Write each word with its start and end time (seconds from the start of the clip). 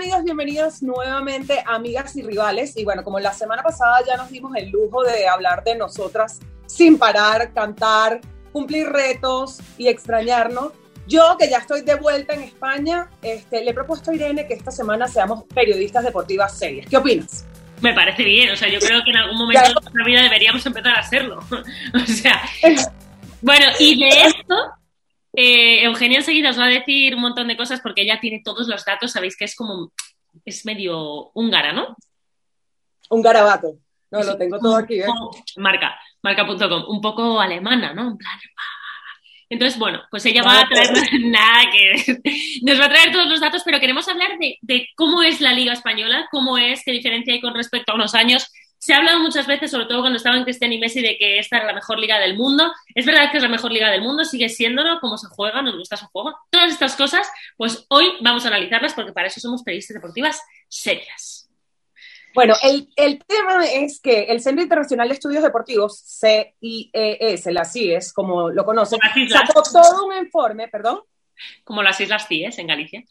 amigos? 0.00 0.24
Bienvenidos 0.24 0.82
nuevamente 0.82 1.62
amigas 1.66 2.16
y 2.16 2.22
rivales. 2.22 2.74
Y 2.78 2.84
bueno, 2.86 3.04
como 3.04 3.20
la 3.20 3.34
semana 3.34 3.62
pasada 3.62 3.98
ya 4.06 4.16
nos 4.16 4.30
dimos 4.30 4.56
el 4.56 4.70
lujo 4.70 5.02
de 5.02 5.28
hablar 5.28 5.62
de 5.62 5.74
nosotras 5.74 6.40
sin 6.64 6.96
parar, 6.96 7.52
cantar, 7.52 8.22
cumplir 8.50 8.88
retos 8.88 9.58
y 9.76 9.88
extrañarnos. 9.88 10.72
Yo, 11.06 11.36
que 11.38 11.50
ya 11.50 11.58
estoy 11.58 11.82
de 11.82 11.96
vuelta 11.96 12.32
en 12.32 12.44
España, 12.44 13.10
este, 13.20 13.62
le 13.62 13.72
he 13.72 13.74
propuesto 13.74 14.10
a 14.10 14.14
Irene 14.14 14.46
que 14.46 14.54
esta 14.54 14.70
semana 14.70 15.06
seamos 15.06 15.44
periodistas 15.54 16.02
deportivas 16.02 16.58
serias. 16.58 16.86
¿Qué 16.88 16.96
opinas? 16.96 17.44
Me 17.82 17.92
parece 17.92 18.24
bien, 18.24 18.50
o 18.52 18.56
sea, 18.56 18.70
yo 18.70 18.78
creo 18.78 19.04
que 19.04 19.10
en 19.10 19.18
algún 19.18 19.36
momento 19.36 19.68
de 19.68 19.74
nuestra 19.74 20.04
vida 20.06 20.22
deberíamos 20.22 20.64
empezar 20.64 20.94
a 20.94 21.00
hacerlo. 21.00 21.40
o 21.94 22.06
sea, 22.06 22.40
bueno, 23.42 23.66
y 23.78 24.00
de 24.00 24.08
esto, 24.22 24.54
eh, 25.32 25.84
Eugenia 25.84 26.18
enseguida 26.18 26.50
os 26.50 26.58
va 26.58 26.64
a 26.64 26.68
decir 26.68 27.14
un 27.14 27.20
montón 27.20 27.48
de 27.48 27.56
cosas 27.56 27.80
porque 27.80 28.02
ella 28.02 28.18
tiene 28.20 28.42
todos 28.44 28.68
los 28.68 28.84
datos, 28.84 29.12
sabéis 29.12 29.36
que 29.36 29.44
es 29.44 29.54
como, 29.54 29.92
es 30.44 30.64
medio 30.66 31.30
húngara, 31.34 31.72
¿no? 31.72 31.96
Un 33.10 33.22
garabato. 33.22 33.78
No, 34.10 34.22
lo 34.22 34.36
tengo 34.36 34.58
todo 34.58 34.76
aquí. 34.76 35.00
¿eh? 35.00 35.06
Marca, 35.56 35.96
marca.com, 36.22 36.84
un 36.88 37.00
poco 37.00 37.40
alemana, 37.40 37.94
¿no? 37.94 38.10
En 38.10 38.18
plan, 38.18 38.38
entonces, 39.50 39.78
bueno, 39.80 40.00
pues 40.12 40.24
ella 40.26 40.44
va 40.44 40.60
a 40.60 40.68
traer 40.68 40.90
nada 41.24 41.64
que 41.72 42.20
nos 42.62 42.80
va 42.80 42.84
a 42.84 42.88
traer 42.88 43.10
todos 43.10 43.26
los 43.26 43.40
datos, 43.40 43.62
pero 43.64 43.80
queremos 43.80 44.08
hablar 44.08 44.38
de, 44.38 44.56
de, 44.60 44.88
cómo 44.94 45.24
es 45.24 45.40
la 45.40 45.52
Liga 45.52 45.72
Española, 45.72 46.28
cómo 46.30 46.56
es, 46.56 46.84
qué 46.84 46.92
diferencia 46.92 47.34
hay 47.34 47.40
con 47.40 47.54
respecto 47.54 47.90
a 47.90 47.96
unos 47.96 48.14
años. 48.14 48.48
Se 48.80 48.94
ha 48.94 48.96
hablado 48.96 49.20
muchas 49.20 49.46
veces, 49.46 49.70
sobre 49.70 49.84
todo 49.84 50.00
cuando 50.00 50.16
estaban 50.16 50.42
Cristian 50.42 50.72
y 50.72 50.78
Messi, 50.78 51.02
de 51.02 51.18
que 51.18 51.38
esta 51.38 51.58
era 51.58 51.66
la 51.66 51.74
mejor 51.74 51.98
liga 51.98 52.18
del 52.18 52.34
mundo. 52.34 52.72
Es 52.94 53.04
verdad 53.04 53.30
que 53.30 53.36
es 53.36 53.42
la 53.42 53.50
mejor 53.50 53.70
liga 53.72 53.90
del 53.90 54.00
mundo, 54.00 54.24
sigue 54.24 54.48
siéndolo, 54.48 54.98
cómo 55.00 55.18
se 55.18 55.26
juega, 55.28 55.60
nos 55.60 55.76
gusta 55.76 55.98
su 55.98 56.06
juego. 56.06 56.34
Todas 56.48 56.72
estas 56.72 56.96
cosas, 56.96 57.30
pues 57.58 57.84
hoy 57.90 58.06
vamos 58.22 58.46
a 58.46 58.48
analizarlas 58.48 58.94
porque 58.94 59.12
para 59.12 59.26
eso 59.26 59.38
somos 59.38 59.62
periodistas 59.62 59.96
deportivas 59.96 60.42
serias. 60.66 61.50
Bueno, 62.34 62.54
el, 62.62 62.88
el, 62.96 63.18
tema 63.18 63.66
es 63.66 64.00
que 64.00 64.22
el 64.24 64.40
Centro 64.40 64.62
Internacional 64.62 65.08
de 65.08 65.14
Estudios 65.14 65.42
Deportivos, 65.42 66.02
CIES, 66.20 67.46
la 67.46 67.66
CIES, 67.66 68.14
como 68.14 68.48
lo 68.48 68.64
conocen, 68.64 68.98
sacó 69.28 69.62
todo 69.62 70.06
un 70.06 70.16
informe, 70.16 70.68
perdón. 70.68 71.00
Como 71.64 71.82
las 71.82 72.00
Islas 72.00 72.26
CIES 72.26 72.58
en 72.58 72.66
Galicia. 72.66 73.04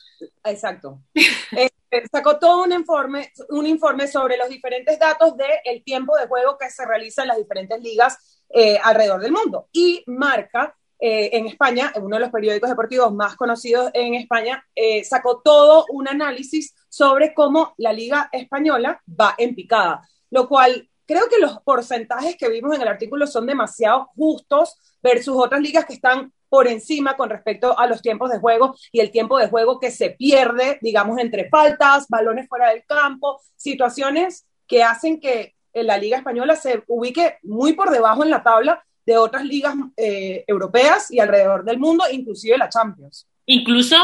Exacto. 0.45 1.03
eh, 1.51 1.69
sacó 2.11 2.37
todo 2.37 2.63
un 2.63 2.71
informe, 2.71 3.31
un 3.49 3.65
informe 3.65 4.07
sobre 4.07 4.37
los 4.37 4.49
diferentes 4.49 4.97
datos 4.99 5.35
del 5.35 5.51
el 5.63 5.83
tiempo 5.83 6.15
de 6.17 6.27
juego 6.27 6.57
que 6.57 6.69
se 6.69 6.85
realiza 6.85 7.23
en 7.23 7.29
las 7.29 7.37
diferentes 7.37 7.81
ligas 7.81 8.43
eh, 8.49 8.77
alrededor 8.83 9.21
del 9.21 9.31
mundo. 9.31 9.67
Y 9.71 10.03
marca 10.07 10.75
eh, 10.99 11.29
en 11.33 11.47
España, 11.47 11.93
uno 11.95 12.17
de 12.17 12.21
los 12.21 12.31
periódicos 12.31 12.69
deportivos 12.69 13.13
más 13.13 13.35
conocidos 13.35 13.89
en 13.93 14.15
España, 14.15 14.65
eh, 14.75 15.03
sacó 15.03 15.41
todo 15.41 15.85
un 15.89 16.07
análisis 16.07 16.75
sobre 16.89 17.33
cómo 17.33 17.73
la 17.77 17.93
liga 17.93 18.29
española 18.31 19.01
va 19.07 19.33
en 19.37 19.55
picada, 19.55 20.07
lo 20.29 20.47
cual 20.49 20.89
creo 21.05 21.29
que 21.29 21.39
los 21.39 21.61
porcentajes 21.61 22.35
que 22.35 22.49
vimos 22.49 22.75
en 22.75 22.81
el 22.81 22.87
artículo 22.87 23.27
son 23.27 23.45
demasiado 23.45 24.09
justos 24.15 24.77
versus 25.01 25.35
otras 25.37 25.61
ligas 25.61 25.85
que 25.85 25.93
están 25.93 26.33
por 26.49 26.67
encima 26.67 27.15
con 27.15 27.29
respecto 27.29 27.77
a 27.77 27.87
los 27.87 28.01
tiempos 28.01 28.31
de 28.31 28.39
juego 28.39 28.75
y 28.91 28.99
el 28.99 29.11
tiempo 29.11 29.37
de 29.37 29.47
juego 29.47 29.79
que 29.79 29.91
se 29.91 30.09
pierde, 30.09 30.79
digamos, 30.81 31.19
entre 31.19 31.49
faltas, 31.49 32.07
balones 32.09 32.47
fuera 32.47 32.69
del 32.69 32.83
campo, 32.85 33.39
situaciones 33.55 34.45
que 34.67 34.83
hacen 34.83 35.19
que 35.19 35.55
la 35.73 35.97
liga 35.97 36.17
española 36.17 36.55
se 36.55 36.83
ubique 36.87 37.37
muy 37.43 37.73
por 37.73 37.91
debajo 37.91 38.23
en 38.23 38.29
la 38.29 38.43
tabla 38.43 38.83
de 39.05 39.17
otras 39.17 39.43
ligas 39.43 39.75
eh, 39.97 40.43
europeas 40.47 41.11
y 41.11 41.19
alrededor 41.19 41.63
del 41.63 41.79
mundo, 41.79 42.03
inclusive 42.11 42.57
la 42.57 42.69
Champions. 42.69 43.27
Incluso, 43.45 43.95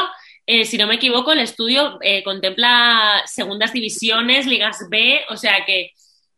eh, 0.45 0.65
si 0.65 0.77
no 0.77 0.87
me 0.87 0.95
equivoco, 0.95 1.31
el 1.31 1.39
estudio 1.39 1.99
eh, 2.01 2.23
contempla 2.23 3.21
segundas 3.25 3.73
divisiones, 3.73 4.45
ligas 4.45 4.79
B, 4.89 5.21
o 5.29 5.37
sea 5.37 5.65
que... 5.65 5.91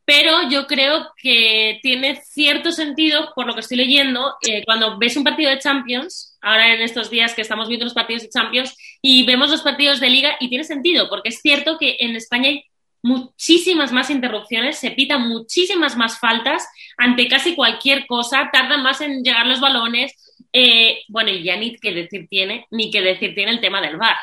Pero 0.07 0.49
yo 0.49 0.67
creo 0.67 1.11
que 1.21 1.79
tiene 1.83 2.21
cierto 2.23 2.71
sentido, 2.71 3.33
por 3.35 3.45
lo 3.45 3.53
que 3.53 3.59
estoy 3.59 3.75
leyendo, 3.75 4.35
cuando 4.65 4.97
ves 4.97 5.17
un 5.17 5.25
partido 5.25 5.49
de 5.49 5.59
Champions, 5.59 6.37
ahora 6.41 6.73
en 6.73 6.81
estos 6.81 7.09
días 7.09 7.33
que 7.33 7.41
estamos 7.41 7.67
viendo 7.67 7.83
los 7.83 7.93
partidos 7.93 8.23
de 8.23 8.29
Champions, 8.29 8.73
y 9.01 9.25
vemos 9.25 9.49
los 9.49 9.63
partidos 9.63 9.99
de 9.99 10.09
liga, 10.09 10.37
y 10.39 10.47
tiene 10.47 10.63
sentido, 10.63 11.09
porque 11.09 11.27
es 11.27 11.41
cierto 11.41 11.77
que 11.77 11.97
en 11.99 12.15
España 12.15 12.47
hay 12.47 12.63
muchísimas 13.03 13.91
más 13.91 14.09
interrupciones, 14.09 14.79
se 14.79 14.91
pitan 14.91 15.27
muchísimas 15.27 15.97
más 15.97 16.21
faltas 16.21 16.65
ante 16.97 17.27
casi 17.27 17.53
cualquier 17.53 18.07
cosa, 18.07 18.49
tardan 18.53 18.83
más 18.83 19.01
en 19.01 19.23
llegar 19.23 19.45
los 19.45 19.59
balones. 19.59 20.13
Eh, 20.53 21.01
bueno, 21.09 21.31
y 21.31 21.43
ya 21.43 21.57
ni 21.57 21.75
que 21.75 21.91
decir 21.91 22.27
tiene, 22.29 22.65
ni 22.71 22.91
que 22.91 23.01
decir 23.01 23.35
tiene 23.35 23.51
el 23.51 23.59
tema 23.59 23.81
del 23.81 23.97
VAR, 23.97 24.15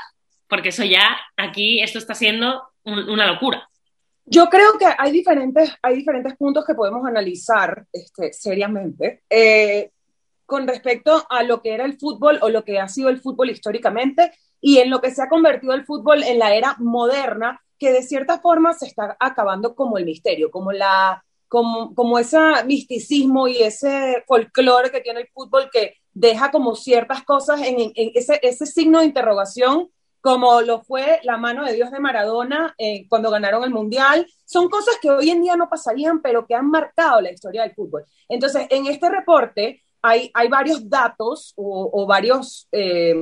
porque 0.48 0.70
eso 0.70 0.82
ya 0.82 1.20
aquí, 1.36 1.82
esto 1.82 1.98
está 1.98 2.14
siendo 2.14 2.62
una 2.84 3.26
locura. 3.26 3.68
Yo 4.26 4.48
creo 4.48 4.78
que 4.78 4.86
hay 4.98 5.12
diferentes, 5.12 5.72
hay 5.82 5.96
diferentes 5.96 6.36
puntos 6.36 6.64
que 6.64 6.74
podemos 6.74 7.06
analizar 7.06 7.86
este, 7.92 8.32
seriamente. 8.32 9.22
Eh, 9.28 9.90
con 10.46 10.68
respecto 10.68 11.24
a 11.28 11.42
lo 11.42 11.62
que 11.62 11.74
era 11.74 11.84
el 11.84 11.98
fútbol 11.98 12.38
o 12.42 12.48
lo 12.48 12.64
que 12.64 12.78
ha 12.78 12.88
sido 12.88 13.08
el 13.08 13.20
fútbol 13.20 13.50
históricamente 13.50 14.32
y 14.60 14.78
en 14.78 14.90
lo 14.90 15.00
que 15.00 15.10
se 15.10 15.22
ha 15.22 15.28
convertido 15.28 15.74
el 15.74 15.84
fútbol 15.84 16.22
en 16.22 16.38
la 16.38 16.54
era 16.54 16.76
moderna, 16.78 17.60
que 17.78 17.92
de 17.92 18.02
cierta 18.02 18.40
forma 18.40 18.72
se 18.74 18.86
está 18.86 19.16
acabando 19.20 19.74
como 19.74 19.98
el 19.98 20.04
misterio, 20.04 20.50
como 20.50 20.72
la 20.72 21.24
como, 21.48 21.94
como 21.94 22.18
ese 22.18 22.38
misticismo 22.66 23.46
y 23.46 23.62
ese 23.62 24.24
folclore 24.26 24.90
que 24.90 25.00
tiene 25.00 25.20
el 25.20 25.28
fútbol 25.28 25.68
que 25.72 25.94
deja 26.12 26.50
como 26.50 26.74
ciertas 26.74 27.22
cosas 27.22 27.60
en, 27.62 27.78
en 27.78 28.10
ese, 28.14 28.40
ese, 28.42 28.66
signo 28.66 29.00
de 29.00 29.06
interrogación, 29.06 29.88
como 30.24 30.62
lo 30.62 30.82
fue 30.82 31.20
la 31.24 31.36
mano 31.36 31.66
de 31.66 31.74
Dios 31.74 31.90
de 31.90 32.00
Maradona 32.00 32.74
eh, 32.78 33.06
cuando 33.10 33.30
ganaron 33.30 33.62
el 33.62 33.68
Mundial. 33.68 34.26
Son 34.46 34.70
cosas 34.70 34.94
que 35.02 35.10
hoy 35.10 35.28
en 35.28 35.42
día 35.42 35.54
no 35.54 35.68
pasarían, 35.68 36.22
pero 36.22 36.46
que 36.46 36.54
han 36.54 36.70
marcado 36.70 37.20
la 37.20 37.30
historia 37.30 37.60
del 37.60 37.74
fútbol. 37.74 38.06
Entonces, 38.26 38.66
en 38.70 38.86
este 38.86 39.10
reporte 39.10 39.82
hay, 40.00 40.30
varios 40.48 40.88
datos 40.88 41.52
o, 41.56 42.06
varios, 42.06 42.66
eh, 42.72 43.14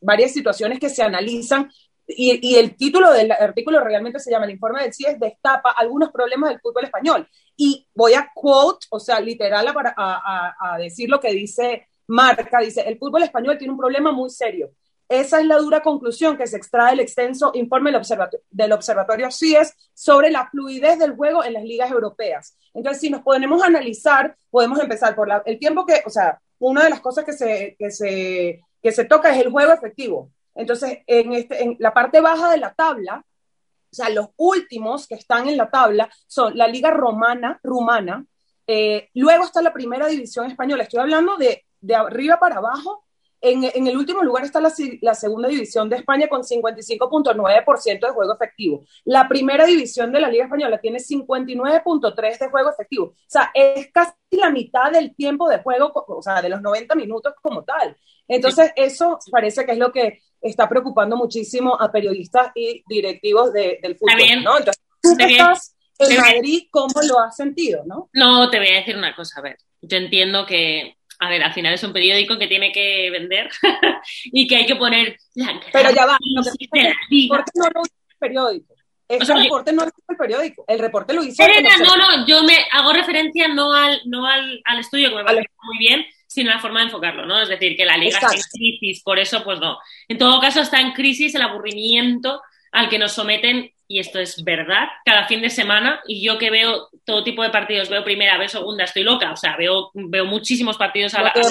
varias 0.00 0.32
situaciones 0.32 0.78
que 0.80 0.88
se 0.88 1.02
analizan 1.02 1.70
y, 2.06 2.54
el 2.54 2.76
título 2.76 3.12
del 3.12 3.30
artículo 3.30 3.84
realmente 3.84 4.18
se 4.18 4.30
llama 4.30 4.46
El 4.46 4.52
informe 4.52 4.84
del 4.84 4.94
CIES 4.94 5.20
destapa 5.20 5.72
algunos 5.72 6.10
problemas 6.10 6.48
del 6.48 6.60
fútbol 6.60 6.84
español. 6.84 7.28
Y 7.58 7.86
voy 7.94 8.14
a 8.14 8.30
quote, 8.34 8.86
o 8.88 8.98
sea, 8.98 9.20
literal 9.20 9.68
a, 9.68 10.54
a, 10.58 10.78
decir 10.78 11.10
lo 11.10 11.20
que 11.20 11.32
dice 11.32 11.88
Marca, 12.06 12.60
dice, 12.60 12.80
el 12.88 12.96
fútbol 12.96 13.22
español 13.22 13.58
tiene 13.58 13.74
un 13.74 13.78
problema 13.78 14.12
muy 14.12 14.30
serio. 14.30 14.70
Esa 15.12 15.40
es 15.40 15.46
la 15.46 15.58
dura 15.58 15.82
conclusión 15.82 16.38
que 16.38 16.46
se 16.46 16.56
extrae 16.56 16.92
del 16.92 17.00
extenso 17.00 17.50
informe 17.52 17.90
del, 17.90 17.98
observatorio, 17.98 18.46
del 18.50 18.72
observatorio 18.72 19.30
CIES 19.30 19.74
sobre 19.92 20.30
la 20.30 20.48
fluidez 20.48 20.98
del 20.98 21.14
juego 21.14 21.44
en 21.44 21.52
las 21.52 21.64
ligas 21.64 21.90
europeas. 21.90 22.56
Entonces, 22.72 23.02
si 23.02 23.10
nos 23.10 23.20
podemos 23.20 23.62
analizar, 23.62 24.34
podemos 24.50 24.80
empezar 24.80 25.14
por 25.14 25.28
el 25.44 25.58
tiempo 25.58 25.84
que, 25.84 26.02
o 26.06 26.08
sea, 26.08 26.40
una 26.58 26.84
de 26.84 26.88
las 26.88 27.02
cosas 27.02 27.26
que 27.26 27.34
se, 27.34 27.76
que 27.78 27.90
se, 27.90 28.64
que 28.82 28.90
se 28.90 29.04
toca 29.04 29.30
es 29.30 29.44
el 29.44 29.50
juego 29.50 29.74
efectivo. 29.74 30.30
Entonces, 30.54 31.00
en, 31.06 31.34
este, 31.34 31.76
la 31.78 31.92
parte 31.92 32.22
baja 32.22 32.50
de 32.50 32.56
la 32.56 32.72
tabla, 32.72 33.22
o 33.22 33.94
sea, 33.94 34.08
los 34.08 34.28
últimos 34.38 35.06
que 35.06 35.16
están 35.16 35.46
en 35.46 35.58
la 35.58 35.68
tabla 35.68 36.08
son 36.26 36.56
la 36.56 36.68
Liga 36.68 36.90
Romana, 36.90 37.60
Rumana, 37.62 38.24
eh, 38.66 39.10
luego 39.12 39.44
está 39.44 39.60
la 39.60 39.74
Primera 39.74 40.06
División 40.06 40.46
Española, 40.46 40.84
estoy 40.84 41.00
hablando 41.00 41.36
de, 41.36 41.66
de 41.82 41.96
arriba 41.96 42.38
para 42.40 42.56
abajo, 42.56 43.04
en, 43.42 43.64
en, 43.64 43.86
el 43.88 43.96
último 43.96 44.22
lugar 44.22 44.44
está 44.44 44.60
la, 44.60 44.72
la 45.00 45.14
segunda 45.14 45.48
división 45.48 45.88
de 45.88 45.96
España 45.96 46.28
con 46.28 46.42
55.9% 46.42 48.00
de 48.00 48.12
juego 48.12 48.34
efectivo. 48.34 48.84
La 49.04 49.28
primera 49.28 49.66
división 49.66 50.12
de 50.12 50.20
la 50.20 50.28
Liga 50.28 50.44
Española 50.44 50.80
tiene 50.80 50.98
59.3% 50.98 52.38
de 52.38 52.48
juego 52.48 52.70
efectivo. 52.70 53.04
O 53.06 53.14
sea, 53.26 53.50
es 53.52 53.90
casi 53.92 54.12
la 54.30 54.50
mitad 54.50 54.92
del 54.92 55.14
tiempo 55.16 55.48
de 55.48 55.58
juego, 55.58 55.92
o 55.92 56.22
sea, 56.22 56.40
de 56.40 56.48
los 56.48 56.62
90 56.62 56.94
minutos 56.94 57.34
como 57.42 57.64
tal. 57.64 57.96
Entonces, 58.28 58.72
eso 58.76 59.18
parece 59.30 59.66
que 59.66 59.72
es 59.72 59.78
lo 59.78 59.92
que 59.92 60.22
está 60.40 60.68
preocupando 60.68 61.16
muchísimo 61.16 61.78
a 61.80 61.90
periodistas 61.90 62.52
y 62.54 62.84
directivos 62.86 63.52
de, 63.52 63.80
del 63.82 63.96
fútbol, 63.96 64.44
¿no? 64.44 64.58
Entonces, 64.58 64.82
tú 65.02 65.16
estás 65.18 65.76
en 65.98 66.16
Madrid, 66.16 66.62
¿cómo 66.70 66.94
lo 67.08 67.18
has 67.20 67.36
sentido, 67.36 67.82
no? 67.86 68.08
No, 68.12 68.48
te 68.50 68.58
voy 68.58 68.68
a 68.68 68.76
decir 68.76 68.96
una 68.96 69.14
cosa, 69.14 69.40
a 69.40 69.42
ver, 69.42 69.56
yo 69.80 69.96
entiendo 69.96 70.46
que, 70.46 70.96
a 71.22 71.28
ver, 71.28 71.42
al 71.42 71.52
final 71.52 71.72
es 71.72 71.82
un 71.84 71.92
periódico 71.92 72.36
que 72.36 72.48
tiene 72.48 72.72
que 72.72 73.08
vender 73.10 73.48
y 74.24 74.48
que 74.48 74.56
hay 74.56 74.66
que 74.66 74.74
poner 74.74 75.16
la 75.34 75.60
Pero 75.72 75.90
ya 75.94 76.04
va, 76.04 76.18
¿por 76.18 77.44
qué 77.44 77.52
no 77.54 77.64
lo 77.72 77.82
hizo 77.84 77.94
el 78.10 78.18
periódico? 78.18 78.74
Ese 79.08 79.22
o 79.22 79.26
sea, 79.26 79.36
reporte 79.36 79.72
no 79.72 79.82
lo 79.82 79.88
hizo 79.88 80.04
el 80.08 80.16
periódico, 80.16 80.64
el 80.66 80.78
reporte 80.80 81.12
lo 81.14 81.22
hizo... 81.22 81.44
No, 81.84 81.96
no, 81.96 82.26
yo 82.26 82.42
me 82.42 82.56
hago 82.72 82.92
referencia 82.92 83.46
no 83.46 83.72
al, 83.72 84.00
no 84.06 84.26
al, 84.26 84.60
al 84.64 84.78
estudio, 84.80 85.10
que 85.10 85.16
me 85.16 85.24
parece 85.24 85.48
muy 85.62 85.78
bien, 85.78 86.04
sino 86.26 86.50
la 86.50 86.58
forma 86.58 86.80
de 86.80 86.86
enfocarlo, 86.86 87.24
¿no? 87.24 87.40
Es 87.40 87.48
decir, 87.48 87.76
que 87.76 87.84
la 87.84 87.96
liga 87.96 88.16
Exacto. 88.16 88.34
está 88.36 88.48
en 88.48 88.78
crisis, 88.78 89.02
por 89.04 89.20
eso, 89.20 89.44
pues 89.44 89.60
no. 89.60 89.78
En 90.08 90.18
todo 90.18 90.40
caso, 90.40 90.60
está 90.60 90.80
en 90.80 90.92
crisis 90.92 91.34
el 91.36 91.42
aburrimiento 91.42 92.42
al 92.72 92.88
que 92.88 92.98
nos 92.98 93.12
someten, 93.12 93.70
y 93.92 93.98
esto 93.98 94.18
es 94.18 94.42
verdad, 94.42 94.88
cada 95.04 95.26
fin 95.26 95.42
de 95.42 95.50
semana, 95.50 96.00
y 96.06 96.24
yo 96.24 96.38
que 96.38 96.50
veo 96.50 96.88
todo 97.04 97.22
tipo 97.22 97.42
de 97.42 97.50
partidos, 97.50 97.90
veo 97.90 98.02
primera, 98.02 98.38
veo 98.38 98.48
segunda, 98.48 98.84
estoy 98.84 99.02
loca, 99.02 99.30
o 99.32 99.36
sea, 99.36 99.54
veo, 99.58 99.90
veo 99.92 100.24
muchísimos 100.24 100.78
partidos 100.78 101.14
a 101.14 101.22
la. 101.22 101.32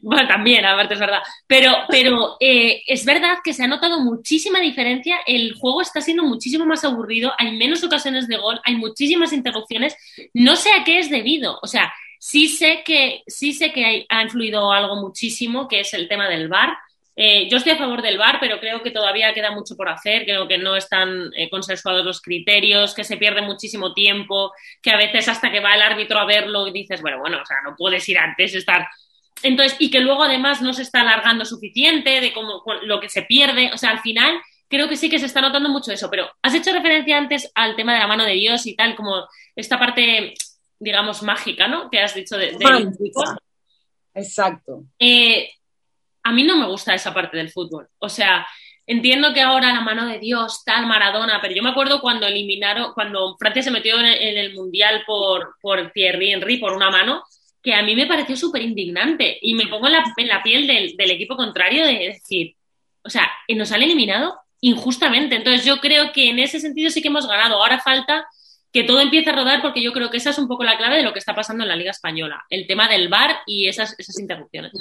Bueno, 0.00 0.28
también, 0.28 0.64
aparte 0.64 0.94
es 0.94 1.00
verdad. 1.00 1.18
Pero, 1.46 1.72
pero 1.88 2.36
eh, 2.40 2.82
es 2.86 3.04
verdad 3.04 3.38
que 3.42 3.52
se 3.52 3.64
ha 3.64 3.66
notado 3.66 4.00
muchísima 4.00 4.60
diferencia. 4.60 5.18
El 5.26 5.54
juego 5.54 5.82
está 5.82 6.00
siendo 6.00 6.22
muchísimo 6.22 6.64
más 6.64 6.84
aburrido, 6.84 7.32
hay 7.36 7.56
menos 7.56 7.82
ocasiones 7.82 8.28
de 8.28 8.36
gol, 8.36 8.60
hay 8.64 8.76
muchísimas 8.76 9.32
interrupciones. 9.32 9.96
No 10.32 10.54
sé 10.54 10.70
a 10.70 10.84
qué 10.84 11.00
es 11.00 11.10
debido. 11.10 11.58
O 11.62 11.66
sea, 11.66 11.92
sí 12.20 12.48
sé 12.48 12.82
que, 12.84 13.22
sí 13.26 13.52
sé 13.52 13.72
que 13.72 14.06
ha 14.08 14.22
influido 14.22 14.72
algo 14.72 14.96
muchísimo, 14.96 15.66
que 15.66 15.80
es 15.80 15.92
el 15.92 16.08
tema 16.08 16.28
del 16.28 16.48
VAR. 16.48 16.78
Eh, 17.20 17.48
yo 17.50 17.56
estoy 17.56 17.72
a 17.72 17.76
favor 17.76 18.00
del 18.00 18.16
VAR, 18.16 18.38
pero 18.38 18.60
creo 18.60 18.80
que 18.80 18.92
todavía 18.92 19.34
queda 19.34 19.50
mucho 19.50 19.74
por 19.76 19.88
hacer, 19.88 20.24
creo 20.24 20.46
que 20.46 20.56
no 20.56 20.76
están 20.76 21.32
eh, 21.34 21.50
consensuados 21.50 22.04
los 22.04 22.20
criterios, 22.20 22.94
que 22.94 23.02
se 23.02 23.16
pierde 23.16 23.42
muchísimo 23.42 23.92
tiempo, 23.92 24.52
que 24.80 24.92
a 24.92 24.96
veces 24.96 25.26
hasta 25.26 25.50
que 25.50 25.58
va 25.58 25.74
el 25.74 25.82
árbitro 25.82 26.20
a 26.20 26.24
verlo 26.24 26.68
y 26.68 26.70
dices, 26.70 27.02
bueno, 27.02 27.18
bueno, 27.18 27.38
o 27.42 27.44
sea, 27.44 27.56
no 27.64 27.74
puedes 27.76 28.08
ir 28.08 28.18
antes, 28.18 28.54
estar... 28.54 28.86
Entonces, 29.42 29.76
y 29.80 29.90
que 29.90 29.98
luego 29.98 30.22
además 30.22 30.62
no 30.62 30.72
se 30.72 30.82
está 30.82 31.00
alargando 31.00 31.44
suficiente 31.44 32.20
de 32.20 32.32
cómo, 32.32 32.62
lo 32.82 33.00
que 33.00 33.08
se 33.08 33.22
pierde, 33.22 33.72
o 33.74 33.78
sea, 33.78 33.90
al 33.90 34.00
final 34.00 34.40
creo 34.68 34.88
que 34.88 34.96
sí 34.96 35.10
que 35.10 35.18
se 35.18 35.26
está 35.26 35.40
notando 35.40 35.70
mucho 35.70 35.90
eso, 35.90 36.08
pero 36.08 36.30
has 36.40 36.54
hecho 36.54 36.72
referencia 36.72 37.18
antes 37.18 37.50
al 37.56 37.74
tema 37.74 37.94
de 37.94 37.98
la 37.98 38.06
mano 38.06 38.24
de 38.24 38.34
Dios 38.34 38.64
y 38.68 38.76
tal, 38.76 38.94
como 38.94 39.26
esta 39.56 39.76
parte, 39.76 40.34
digamos, 40.78 41.24
mágica, 41.24 41.66
¿no? 41.66 41.90
Que 41.90 41.98
has 41.98 42.14
dicho 42.14 42.36
de... 42.38 42.52
de 42.52 42.92
Exacto. 44.14 44.84
Eh, 44.98 45.48
a 46.28 46.32
mí 46.32 46.42
no 46.42 46.58
me 46.58 46.66
gusta 46.66 46.94
esa 46.94 47.14
parte 47.14 47.38
del 47.38 47.48
fútbol. 47.48 47.88
O 48.00 48.10
sea, 48.10 48.46
entiendo 48.86 49.32
que 49.32 49.40
ahora 49.40 49.72
la 49.72 49.80
mano 49.80 50.06
de 50.06 50.18
Dios, 50.18 50.62
tal 50.62 50.86
Maradona, 50.86 51.40
pero 51.40 51.54
yo 51.54 51.62
me 51.62 51.70
acuerdo 51.70 52.02
cuando 52.02 52.26
eliminaron, 52.26 52.92
cuando 52.92 53.34
Francia 53.38 53.62
se 53.62 53.70
metió 53.70 53.98
en 53.98 54.36
el, 54.36 54.52
Mundial 54.52 55.04
por, 55.06 55.54
por 55.62 55.90
Thierry 55.92 56.32
Henry, 56.32 56.58
por 56.58 56.74
una 56.74 56.90
mano, 56.90 57.24
que 57.62 57.72
a 57.72 57.82
mí 57.82 57.96
me 57.96 58.06
pareció 58.06 58.36
súper 58.36 58.60
indignante. 58.60 59.38
Y 59.40 59.54
me 59.54 59.68
pongo 59.68 59.86
en 59.86 59.94
la, 60.28 60.42
piel 60.42 60.66
del, 60.66 61.10
equipo 61.10 61.34
contrario 61.34 61.86
de 61.86 61.94
decir, 61.94 62.56
o 63.02 63.08
sea, 63.08 63.30
nos 63.48 63.72
han 63.72 63.82
eliminado 63.82 64.38
injustamente. 64.60 65.36
Entonces 65.36 65.64
yo 65.64 65.78
creo 65.78 66.12
que 66.12 66.28
en 66.28 66.40
ese 66.40 66.60
sentido 66.60 66.90
sí 66.90 67.00
que 67.00 67.08
hemos 67.08 67.26
ganado. 67.26 67.54
Ahora 67.56 67.78
falta 67.78 68.26
que 68.70 68.84
todo 68.84 69.00
empiece 69.00 69.30
a 69.30 69.34
rodar 69.34 69.62
porque 69.62 69.82
yo 69.82 69.94
creo 69.94 70.10
que 70.10 70.18
esa 70.18 70.28
es 70.28 70.38
un 70.38 70.46
poco 70.46 70.62
la 70.62 70.76
clave 70.76 70.98
de 70.98 71.04
lo 71.04 71.14
que 71.14 71.20
está 71.20 71.34
pasando 71.34 71.64
en 71.64 71.70
la 71.70 71.76
Liga 71.76 71.90
Española, 71.90 72.44
el 72.50 72.66
tema 72.66 72.86
del 72.86 73.08
VAR 73.08 73.38
y 73.46 73.66
esas, 73.66 73.98
esas 73.98 74.18
interrupciones. 74.18 74.72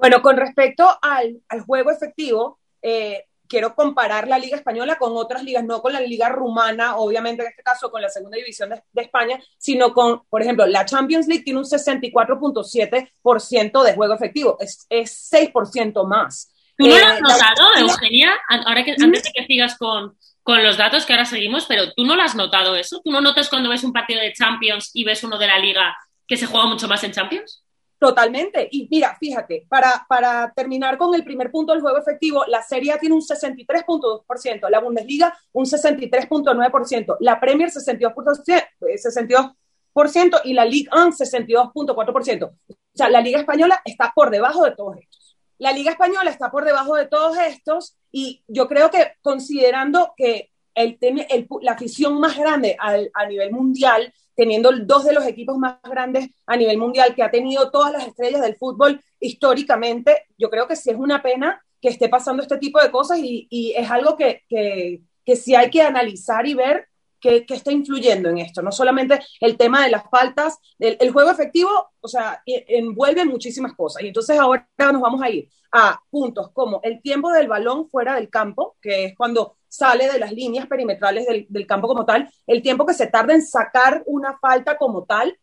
Bueno, 0.00 0.22
con 0.22 0.36
respecto 0.36 0.88
al, 1.02 1.42
juego 1.66 1.90
efectivo, 1.90 2.60
eh, 2.80 3.24
quiero 3.46 3.74
comparar 3.74 4.28
la 4.28 4.38
Liga 4.38 4.56
Española 4.56 4.96
con 4.96 5.14
otras 5.14 5.42
ligas, 5.42 5.62
no 5.64 5.82
con 5.82 5.92
la 5.92 6.00
Liga 6.00 6.30
Rumana, 6.30 6.96
obviamente 6.96 7.42
en 7.42 7.48
este 7.48 7.62
caso 7.62 7.90
con 7.90 8.00
la 8.00 8.08
Segunda 8.08 8.38
División 8.38 8.70
de, 8.70 8.82
España, 9.02 9.38
sino 9.58 9.92
con, 9.92 10.22
por 10.30 10.40
ejemplo, 10.40 10.66
la 10.66 10.86
Champions 10.86 11.26
League 11.26 11.44
tiene 11.44 11.58
un 11.58 11.66
64.7% 11.66 13.82
de 13.82 13.94
juego 13.94 14.14
efectivo, 14.14 14.56
es, 14.60 14.86
es 14.88 15.30
6% 15.32 16.06
más. 16.06 16.50
¿Tú 16.78 16.86
no 16.86 16.96
lo 16.96 17.06
has 17.06 17.18
eh, 17.18 17.22
notado, 17.22 17.74
Eugenia? 17.78 18.32
Ahora 18.48 18.82
que, 18.84 18.92
antes 18.92 19.24
de 19.24 19.32
que 19.34 19.44
sigas 19.44 19.76
con, 19.76 20.16
con 20.42 20.62
los 20.62 20.78
datos 20.78 21.04
que 21.04 21.12
ahora 21.12 21.26
seguimos, 21.26 21.66
pero 21.66 21.92
¿tú 21.92 22.04
no 22.04 22.16
lo 22.16 22.22
has 22.22 22.34
notado 22.34 22.74
eso? 22.74 23.02
¿Tú 23.04 23.10
no 23.10 23.20
notas 23.20 23.50
cuando 23.50 23.68
ves 23.68 23.84
un 23.84 23.92
partido 23.92 24.22
de 24.22 24.32
Champions 24.32 24.92
y 24.94 25.04
ves 25.04 25.22
uno 25.24 25.36
de 25.36 25.48
la 25.48 25.58
Liga 25.58 25.94
que 26.26 26.38
se 26.38 26.46
juega 26.46 26.64
mucho 26.66 26.88
más 26.88 27.04
en 27.04 27.12
Champions? 27.12 27.62
Totalmente. 28.00 28.66
Y 28.72 28.88
mira, 28.90 29.14
fíjate, 29.20 29.66
para, 29.68 30.06
para 30.08 30.50
terminar 30.56 30.96
con 30.96 31.14
el 31.14 31.22
primer 31.22 31.50
punto 31.50 31.74
del 31.74 31.82
juego 31.82 31.98
efectivo, 31.98 32.46
la 32.46 32.62
Serie 32.62 32.92
A 32.92 32.98
tiene 32.98 33.14
un 33.14 33.20
63.2%, 33.20 34.70
la 34.70 34.80
Bundesliga 34.80 35.38
un 35.52 35.66
63.9%, 35.66 37.18
la 37.20 37.38
Premier 37.38 37.68
62%, 37.68 39.54
62% 39.94 40.40
y 40.44 40.54
la 40.54 40.64
Ligue 40.64 40.88
1 40.90 41.12
62.4%. 41.12 42.44
O 42.44 42.76
sea, 42.94 43.10
la 43.10 43.20
Liga 43.20 43.38
Española 43.38 43.82
está 43.84 44.12
por 44.14 44.30
debajo 44.30 44.64
de 44.64 44.70
todos 44.70 44.96
estos. 44.96 45.36
La 45.58 45.72
Liga 45.72 45.90
Española 45.90 46.30
está 46.30 46.50
por 46.50 46.64
debajo 46.64 46.96
de 46.96 47.06
todos 47.06 47.36
estos 47.36 47.98
y 48.10 48.42
yo 48.48 48.66
creo 48.66 48.90
que 48.90 49.12
considerando 49.20 50.14
que 50.16 50.50
el, 50.74 50.96
el, 51.02 51.46
la 51.60 51.72
afición 51.72 52.18
más 52.18 52.38
grande 52.38 52.76
al, 52.78 53.10
a 53.12 53.26
nivel 53.26 53.52
mundial 53.52 54.10
teniendo 54.40 54.72
dos 54.72 55.04
de 55.04 55.12
los 55.12 55.26
equipos 55.26 55.58
más 55.58 55.76
grandes 55.84 56.30
a 56.46 56.56
nivel 56.56 56.78
mundial 56.78 57.14
que 57.14 57.22
ha 57.22 57.30
tenido 57.30 57.70
todas 57.70 57.92
las 57.92 58.06
estrellas 58.06 58.40
del 58.40 58.56
fútbol 58.56 58.98
históricamente, 59.20 60.28
yo 60.38 60.48
creo 60.48 60.66
que 60.66 60.76
sí 60.76 60.88
es 60.88 60.96
una 60.96 61.20
pena 61.20 61.62
que 61.78 61.90
esté 61.90 62.08
pasando 62.08 62.42
este 62.42 62.56
tipo 62.56 62.80
de 62.80 62.90
cosas 62.90 63.18
y, 63.20 63.74
es 63.76 63.90
algo 63.90 64.16
que, 64.16 64.44
que, 64.48 65.36
sí 65.36 65.54
hay 65.54 65.68
que 65.68 65.82
analizar 65.82 66.46
y 66.46 66.54
ver 66.54 66.86
qué, 67.20 67.44
está 67.50 67.70
influyendo 67.70 68.30
en 68.30 68.38
esto. 68.38 68.62
No 68.62 68.72
solamente 68.72 69.20
el 69.40 69.58
tema 69.58 69.84
de 69.84 69.90
las 69.90 70.08
faltas, 70.08 70.56
el, 70.78 70.96
el 70.98 71.10
juego 71.10 71.30
efectivo, 71.30 71.90
o 72.00 72.08
sea, 72.08 72.42
envuelve 72.46 73.26
muchísimas 73.26 73.74
cosas. 73.74 74.02
Y 74.04 74.06
entonces 74.06 74.38
ahora 74.38 74.66
nos 74.78 75.02
vamos 75.02 75.20
a 75.20 75.28
ir 75.28 75.50
a 75.70 76.00
puntos 76.08 76.50
como 76.54 76.80
el 76.82 77.02
tiempo 77.02 77.30
del 77.30 77.46
balón 77.46 77.90
fuera 77.90 78.14
del 78.14 78.30
campo, 78.30 78.78
que 78.80 79.04
es 79.04 79.14
cuando 79.14 79.58
sale 79.70 80.12
de 80.12 80.18
las 80.18 80.32
líneas 80.32 80.66
perimetrales 80.66 81.26
del, 81.26 81.66
campo 81.66 81.88
como 81.88 82.04
tal, 82.04 82.28
el 82.46 82.60
tiempo 82.60 82.84
que 82.84 82.92
se 82.92 83.06
tarda 83.06 83.32
en 83.32 83.46
sacar 83.46 84.02
una 84.04 84.36
falta 84.38 84.76
como 84.76 85.04
tal, 85.04 85.38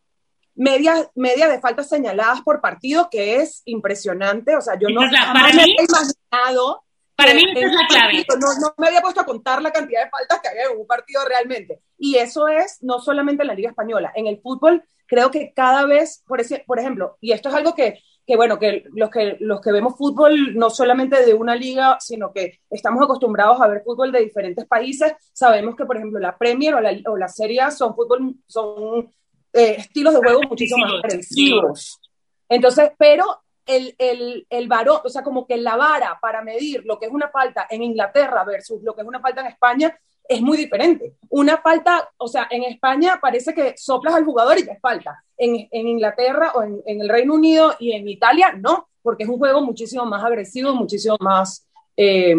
media, 0.54 1.10
media 1.14 1.48
de 1.48 1.60
faltas 1.60 1.88
señaladas 1.88 2.42
por 2.42 2.60
partido, 2.60 3.08
que 3.10 3.36
es 3.36 3.62
impresionante. 3.64 4.54
O 4.54 4.60
sea, 4.60 4.78
yo 4.78 4.88
no 4.90 5.00
para 5.00 5.32
me 5.32 5.62
había 5.62 5.64
imaginado. 5.66 6.84
Para 7.16 7.34
mí 7.34 7.42
es 7.52 7.72
la 7.72 7.86
clave. 7.88 8.24
no, 8.38 8.46
no, 8.60 8.74
me 8.76 8.88
había 8.88 9.00
puesto 9.00 9.20
a 9.22 9.26
contar 9.26 9.60
la 9.60 9.72
cantidad 9.72 10.04
de 10.04 10.10
faltas 10.10 10.40
que 10.40 10.48
había 10.48 10.66
en 10.66 10.78
un 10.78 10.86
partido 10.86 11.24
realmente. 11.24 11.80
Y 11.96 12.16
eso 12.16 12.46
es 12.46 12.78
no 12.82 13.00
solamente 13.00 13.42
en 13.42 13.48
la 13.48 13.54
Liga 13.54 13.70
Española, 13.70 14.12
en 14.14 14.28
el 14.28 14.40
fútbol 14.40 14.84
creo 15.08 15.30
que 15.30 15.52
cada 15.54 15.86
vez, 15.86 16.22
por, 16.26 16.40
ese, 16.40 16.62
por 16.66 16.78
ejemplo, 16.78 17.16
y 17.20 17.32
esto 17.32 17.48
es 17.48 17.54
algo 17.54 17.74
que 17.74 18.00
que 18.28 18.36
bueno, 18.36 18.58
que 18.58 18.84
los, 18.92 19.08
que 19.08 19.38
los 19.40 19.58
que 19.58 19.72
vemos 19.72 19.96
fútbol 19.96 20.54
no 20.54 20.68
solamente 20.68 21.24
de 21.24 21.32
una 21.32 21.56
liga, 21.56 21.96
sino 21.98 22.30
que 22.30 22.60
estamos 22.68 23.02
acostumbrados 23.02 23.58
a 23.58 23.66
ver 23.68 23.82
fútbol 23.82 24.12
de 24.12 24.20
diferentes 24.20 24.66
países, 24.66 25.14
sabemos 25.32 25.74
que, 25.74 25.86
por 25.86 25.96
ejemplo, 25.96 26.20
la 26.20 26.36
Premier 26.36 26.74
o 26.74 26.80
la, 26.82 26.94
o 27.06 27.16
la 27.16 27.28
Serie 27.28 27.62
A 27.62 27.70
son 27.70 27.96
fútbol, 27.96 28.34
son 28.46 29.10
eh, 29.54 29.76
estilos 29.78 30.12
de 30.12 30.20
juego 30.20 30.42
muchísimo 30.46 30.84
más 30.84 31.02
agresivos. 31.02 31.98
Entonces, 32.50 32.90
pero 32.98 33.24
el, 33.64 33.94
el, 33.96 34.46
el 34.50 34.68
varón, 34.68 35.00
o 35.02 35.08
sea, 35.08 35.22
como 35.22 35.46
que 35.46 35.56
la 35.56 35.76
vara 35.76 36.18
para 36.20 36.42
medir 36.42 36.82
lo 36.84 36.98
que 36.98 37.06
es 37.06 37.12
una 37.12 37.30
falta 37.30 37.66
en 37.70 37.82
Inglaterra 37.82 38.44
versus 38.44 38.82
lo 38.82 38.94
que 38.94 39.00
es 39.00 39.08
una 39.08 39.20
falta 39.20 39.40
en 39.40 39.46
España 39.46 39.98
es 40.28 40.42
muy 40.42 40.58
diferente. 40.58 41.14
Una 41.30 41.56
falta, 41.56 42.10
o 42.18 42.28
sea, 42.28 42.46
en 42.50 42.64
España 42.64 43.18
parece 43.20 43.54
que 43.54 43.74
soplas 43.76 44.14
al 44.14 44.24
jugador 44.24 44.58
y 44.58 44.64
te 44.64 44.78
falta. 44.78 45.24
En, 45.36 45.68
en 45.70 45.88
Inglaterra 45.88 46.52
o 46.54 46.62
en, 46.62 46.82
en, 46.86 47.00
el 47.00 47.08
Reino 47.08 47.34
Unido 47.34 47.74
y 47.78 47.92
en 47.92 48.06
Italia, 48.08 48.54
no, 48.58 48.88
porque 49.02 49.22
es 49.22 49.28
un 49.28 49.38
juego 49.38 49.62
muchísimo 49.62 50.04
más 50.04 50.22
agresivo, 50.22 50.74
muchísimo 50.74 51.16
más 51.20 51.66
eh, 51.96 52.36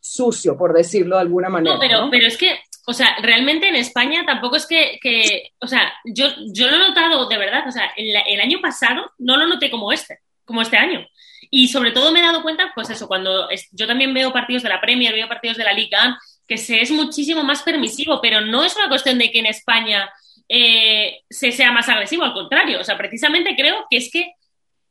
sucio, 0.00 0.56
por 0.56 0.72
decirlo 0.72 1.16
de 1.16 1.22
alguna 1.22 1.48
manera. 1.48 1.74
No, 1.74 1.80
pero, 1.80 2.08
pero 2.10 2.26
es 2.26 2.36
que, 2.36 2.58
o 2.86 2.92
sea, 2.92 3.16
realmente 3.22 3.68
en 3.68 3.76
España 3.76 4.24
tampoco 4.26 4.56
es 4.56 4.66
que, 4.66 4.98
que 5.00 5.52
o 5.60 5.66
sea, 5.66 5.92
yo, 6.04 6.26
yo 6.52 6.68
lo 6.68 6.76
he 6.76 6.78
notado 6.78 7.28
de 7.28 7.38
verdad, 7.38 7.64
o 7.66 7.70
sea, 7.70 7.90
el, 7.96 8.14
el 8.26 8.40
año 8.40 8.58
pasado 8.60 9.12
no 9.18 9.36
lo 9.36 9.46
noté 9.46 9.70
como 9.70 9.92
este, 9.92 10.18
como 10.44 10.60
este 10.60 10.76
año. 10.76 11.06
Y 11.50 11.68
sobre 11.68 11.92
todo 11.92 12.10
me 12.10 12.20
he 12.20 12.22
dado 12.22 12.42
cuenta, 12.42 12.72
pues 12.74 12.90
eso, 12.90 13.06
cuando 13.06 13.48
yo 13.70 13.86
también 13.86 14.12
veo 14.12 14.32
partidos 14.32 14.62
de 14.62 14.68
la 14.70 14.80
Premier, 14.80 15.12
veo 15.12 15.28
partidos 15.28 15.56
de 15.56 15.64
la 15.64 15.72
Liga, 15.72 16.18
que 16.46 16.58
se 16.58 16.80
es 16.80 16.90
muchísimo 16.90 17.42
más 17.42 17.62
permisivo, 17.62 18.20
pero 18.20 18.40
no 18.40 18.64
es 18.64 18.76
una 18.76 18.88
cuestión 18.88 19.18
de 19.18 19.30
que 19.30 19.40
en 19.40 19.46
España 19.46 20.10
eh, 20.48 21.22
se 21.28 21.52
sea 21.52 21.72
más 21.72 21.88
agresivo, 21.88 22.24
al 22.24 22.34
contrario, 22.34 22.80
o 22.80 22.84
sea, 22.84 22.98
precisamente 22.98 23.56
creo 23.56 23.86
que 23.90 23.96
es 23.96 24.10
que 24.10 24.34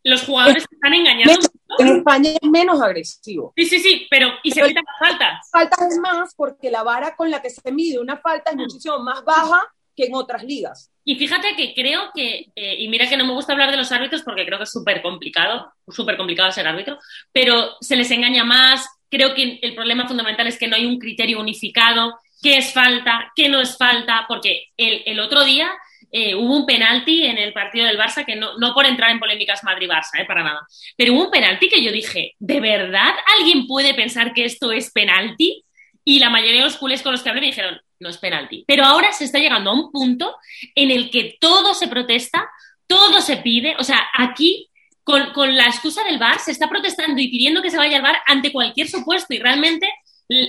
los 0.03 0.23
jugadores 0.23 0.65
están 0.69 0.93
engañados. 0.93 1.49
En 1.79 1.87
España 1.87 2.31
es 2.31 2.49
menos 2.49 2.81
agresivo. 2.81 3.53
Sí, 3.55 3.65
sí, 3.65 3.79
sí, 3.79 4.07
pero 4.09 4.29
y 4.43 4.51
se 4.51 4.61
quitan 4.61 4.83
las 4.85 5.09
faltas. 5.09 5.49
Faltas 5.49 5.91
es 5.91 5.97
más 5.97 6.33
porque 6.35 6.69
la 6.69 6.83
vara 6.83 7.15
con 7.15 7.31
la 7.31 7.41
que 7.41 7.49
se 7.49 7.71
mide 7.71 7.99
una 7.99 8.17
falta 8.17 8.51
es 8.51 8.57
muchísimo 8.57 8.99
más 8.99 9.23
baja 9.23 9.61
que 9.95 10.05
en 10.05 10.15
otras 10.15 10.43
ligas. 10.43 10.91
Y 11.05 11.15
fíjate 11.15 11.55
que 11.55 11.73
creo 11.73 12.11
que, 12.13 12.51
eh, 12.55 12.75
y 12.79 12.87
mira 12.87 13.07
que 13.07 13.17
no 13.17 13.25
me 13.25 13.33
gusta 13.33 13.53
hablar 13.53 13.71
de 13.71 13.77
los 13.77 13.91
árbitros 13.91 14.23
porque 14.23 14.45
creo 14.45 14.57
que 14.57 14.63
es 14.63 14.71
súper 14.71 15.01
complicado, 15.01 15.71
súper 15.87 16.17
complicado 16.17 16.51
ser 16.51 16.67
árbitro, 16.67 16.97
pero 17.31 17.75
se 17.81 17.95
les 17.95 18.09
engaña 18.11 18.43
más, 18.43 18.87
Creo 19.13 19.35
que 19.35 19.59
el 19.61 19.75
problema 19.75 20.07
fundamental 20.07 20.47
es 20.47 20.57
que 20.57 20.67
no 20.67 20.75
hay 20.75 20.87
un 20.87 20.97
criterio 20.97 21.39
unificado, 21.39 22.17
qué 22.41 22.57
es 22.57 22.73
falta, 22.73 23.31
qué 23.35 23.47
no 23.47 23.61
es 23.61 23.77
falta, 23.77 24.25
porque 24.27 24.69
el, 24.75 25.19
otro 25.19 25.43
día 25.43 25.71
eh, 26.11 26.33
hubo 26.33 26.57
un 26.57 26.65
penalti 26.65 27.23
en 27.23 27.37
el 27.37 27.53
partido 27.53 27.85
del 27.85 27.99
Barça, 27.99 28.25
que 28.25 28.35
no, 28.35 28.57
no 28.57 28.73
por 28.73 28.87
entrar 28.87 29.11
en 29.11 29.19
polémicas 29.19 29.63
Madrid-Barça, 29.63 30.19
eh, 30.19 30.25
para 30.25 30.43
nada, 30.43 30.61
pero 30.97 31.13
hubo 31.13 31.25
un 31.25 31.29
penalti 31.29 31.69
que 31.69 31.83
yo 31.83 31.91
dije, 31.91 32.33
¿de 32.39 32.59
verdad 32.59 33.13
alguien 33.37 33.67
puede 33.67 33.93
pensar 33.93 34.33
que 34.33 34.45
esto 34.45 34.71
es 34.71 34.91
penalti? 34.91 35.63
Y 36.03 36.17
la 36.17 36.31
mayoría 36.31 36.61
de 36.61 36.65
los 36.65 36.77
culés 36.77 37.03
con 37.03 37.11
los 37.11 37.21
que 37.21 37.29
hablé 37.29 37.41
me 37.41 37.47
dijeron, 37.47 37.79
no 37.99 38.09
es 38.09 38.17
penalti. 38.17 38.63
Pero 38.65 38.83
ahora 38.83 39.11
se 39.11 39.25
está 39.25 39.37
llegando 39.37 39.69
a 39.69 39.75
un 39.75 39.91
punto 39.91 40.37
en 40.73 40.89
el 40.89 41.11
que 41.11 41.37
todo 41.39 41.75
se 41.75 41.87
protesta, 41.87 42.49
todo 42.87 43.21
se 43.21 43.37
pide, 43.37 43.75
o 43.77 43.83
sea, 43.83 44.07
aquí 44.17 44.71
con, 45.03 45.55
la 45.55 45.65
excusa 45.65 46.03
del 46.03 46.17
VAR 46.17 46.39
se 46.39 46.51
está 46.51 46.69
protestando 46.69 47.21
y 47.21 47.29
pidiendo 47.29 47.61
que 47.61 47.69
se 47.69 47.77
vaya 47.77 47.97
al 47.97 48.03
VAR 48.03 48.19
ante 48.25 48.51
cualquier 48.51 48.87
supuesto 48.87 49.33
y 49.33 49.39
realmente 49.39 49.87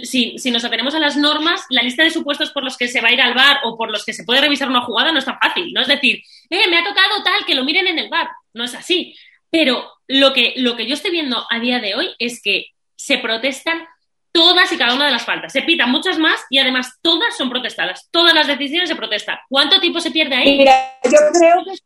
si, 0.03 0.39
si, 0.39 0.51
nos 0.51 0.65
atenemos 0.65 0.95
a 0.95 1.01
las 1.01 1.17
normas, 1.17 1.65
la 1.69 1.83
lista 1.83 2.05
de 2.05 2.11
supuestos 2.11 2.51
por 2.53 2.63
los 2.63 2.77
que 2.77 2.89
se 2.89 3.01
va 3.01 3.09
a 3.09 3.13
ir 3.13 3.21
al 3.21 3.35
bar 3.35 3.59
o 3.65 3.77
por 3.77 3.91
los 3.91 4.05
que 4.05 4.13
se 4.13 4.25
puede 4.25 4.41
revisar 4.41 4.69
una 4.69 4.83
jugada 4.83 5.13
no 5.13 5.19
es 5.19 5.25
tan 5.25 5.39
fácil. 5.39 5.73
No 5.73 5.83
es 5.83 5.89
decir, 5.89 6.23
eh, 6.49 6.69
me 6.69 6.79
ha 6.79 6.85
tocado 6.85 7.23
tal, 7.23 7.45
que 7.45 7.55
lo 7.55 7.65
miren 7.65 7.87
en 7.89 7.99
el 7.99 8.09
bar. 8.09 8.29
No 8.53 8.65
es 8.65 8.75
así. 8.75 9.15
pero 9.51 9.91
lo 10.07 10.33
que, 10.33 10.55
lo 10.57 10.77
que 10.77 10.87
yo 10.87 10.95
estoy 10.95 11.11
viendo 11.11 11.47
a 11.51 11.59
día 11.59 11.81
de 11.81 11.95
hoy 11.95 12.15
es 12.19 12.43
que 12.43 12.67
se 12.97 13.19
protestan 13.19 13.87
todas 14.33 14.71
y 14.73 14.77
cada 14.77 14.95
una 14.95 15.07
de 15.07 15.13
las 15.13 15.25
faltas. 15.25 15.53
Se 15.53 15.63
pitan 15.63 15.91
muchas 15.91 16.19
más 16.19 16.45
y 16.51 16.59
además 16.59 16.99
todas 17.03 17.37
son 17.37 17.51
protestadas. 17.51 18.09
Todas 18.11 18.35
las 18.35 18.47
decisiones 18.47 18.89
se 18.89 18.97
protestan. 18.97 19.39
¿Cuánto 19.49 19.81
tiempo 19.81 20.01
se 20.01 20.11
pierde 20.11 20.35
ahí? 20.35 20.59
Mira, 20.59 20.99
yo 21.05 21.19
creo 21.39 21.65
que 21.65 21.79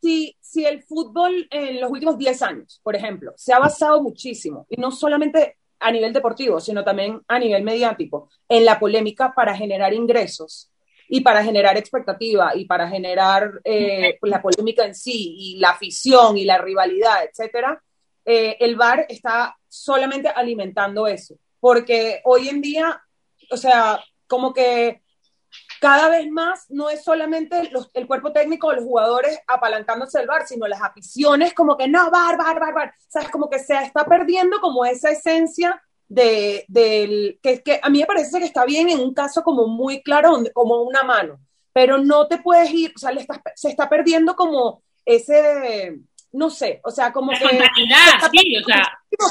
si, 0.00 0.36
si 0.48 0.64
el 0.64 0.82
fútbol 0.82 1.46
en 1.50 1.78
los 1.78 1.90
últimos 1.90 2.16
10 2.16 2.42
años, 2.42 2.80
por 2.82 2.96
ejemplo, 2.96 3.34
se 3.36 3.52
ha 3.52 3.58
basado 3.58 4.02
muchísimo, 4.02 4.66
y 4.70 4.80
no 4.80 4.90
solamente 4.90 5.58
a 5.78 5.92
nivel 5.92 6.10
deportivo, 6.14 6.58
sino 6.58 6.82
también 6.82 7.20
a 7.28 7.38
nivel 7.38 7.62
mediático, 7.62 8.30
en 8.48 8.64
la 8.64 8.80
polémica 8.80 9.34
para 9.34 9.54
generar 9.54 9.92
ingresos 9.92 10.70
y 11.06 11.20
para 11.20 11.44
generar 11.44 11.76
expectativa 11.76 12.56
y 12.56 12.64
para 12.64 12.88
generar 12.88 13.60
eh, 13.62 14.18
la 14.22 14.40
polémica 14.40 14.86
en 14.86 14.94
sí 14.94 15.34
y 15.38 15.58
la 15.58 15.70
afición 15.70 16.38
y 16.38 16.46
la 16.46 16.56
rivalidad, 16.56 17.24
etcétera, 17.24 17.82
eh, 18.24 18.56
el 18.58 18.76
VAR 18.76 19.04
está 19.06 19.54
solamente 19.68 20.28
alimentando 20.28 21.06
eso. 21.06 21.34
Porque 21.60 22.22
hoy 22.24 22.48
en 22.48 22.62
día, 22.62 23.02
o 23.50 23.56
sea, 23.58 24.02
como 24.26 24.54
que 24.54 25.02
cada 25.80 26.08
vez 26.08 26.30
más 26.30 26.66
no 26.70 26.90
es 26.90 27.02
solamente 27.04 27.70
el 27.94 28.06
cuerpo 28.06 28.32
técnico 28.32 28.70
de 28.70 28.76
los 28.76 28.84
jugadores 28.84 29.38
apalancándose 29.46 30.20
el 30.20 30.26
bar, 30.26 30.46
sino 30.46 30.66
las 30.66 30.82
aficiones 30.82 31.54
como 31.54 31.76
que 31.76 31.88
no, 31.88 32.10
bar, 32.10 32.36
bar, 32.36 32.58
bar, 32.58 32.74
bar. 32.74 32.88
O 32.96 33.10
sea, 33.10 33.22
es 33.22 33.30
como 33.30 33.48
que 33.48 33.58
se 33.58 33.74
está 33.76 34.04
perdiendo 34.04 34.60
como 34.60 34.84
esa 34.84 35.10
esencia 35.10 35.80
de, 36.08 36.64
del, 36.68 37.38
que, 37.42 37.62
que 37.62 37.80
a 37.82 37.90
mí 37.90 38.00
me 38.00 38.06
parece 38.06 38.38
que 38.38 38.46
está 38.46 38.64
bien 38.64 38.88
en 38.88 39.00
un 39.00 39.14
caso 39.14 39.42
como 39.42 39.66
muy 39.66 40.02
claro, 40.02 40.42
como 40.52 40.82
una 40.82 41.02
mano, 41.02 41.38
pero 41.72 41.98
no 41.98 42.26
te 42.26 42.38
puedes 42.38 42.72
ir, 42.72 42.92
o 42.96 42.98
sea, 42.98 43.12
le 43.12 43.26
se 43.54 43.68
está 43.68 43.88
perdiendo 43.88 44.34
como 44.34 44.82
ese, 45.04 46.00
no 46.32 46.50
sé, 46.50 46.80
o 46.84 46.90
sea, 46.90 47.12
como 47.12 47.32
la 47.32 47.38
que... 47.38 48.38
sí, 48.38 48.56
o 48.56 48.64
sea... 48.64 48.82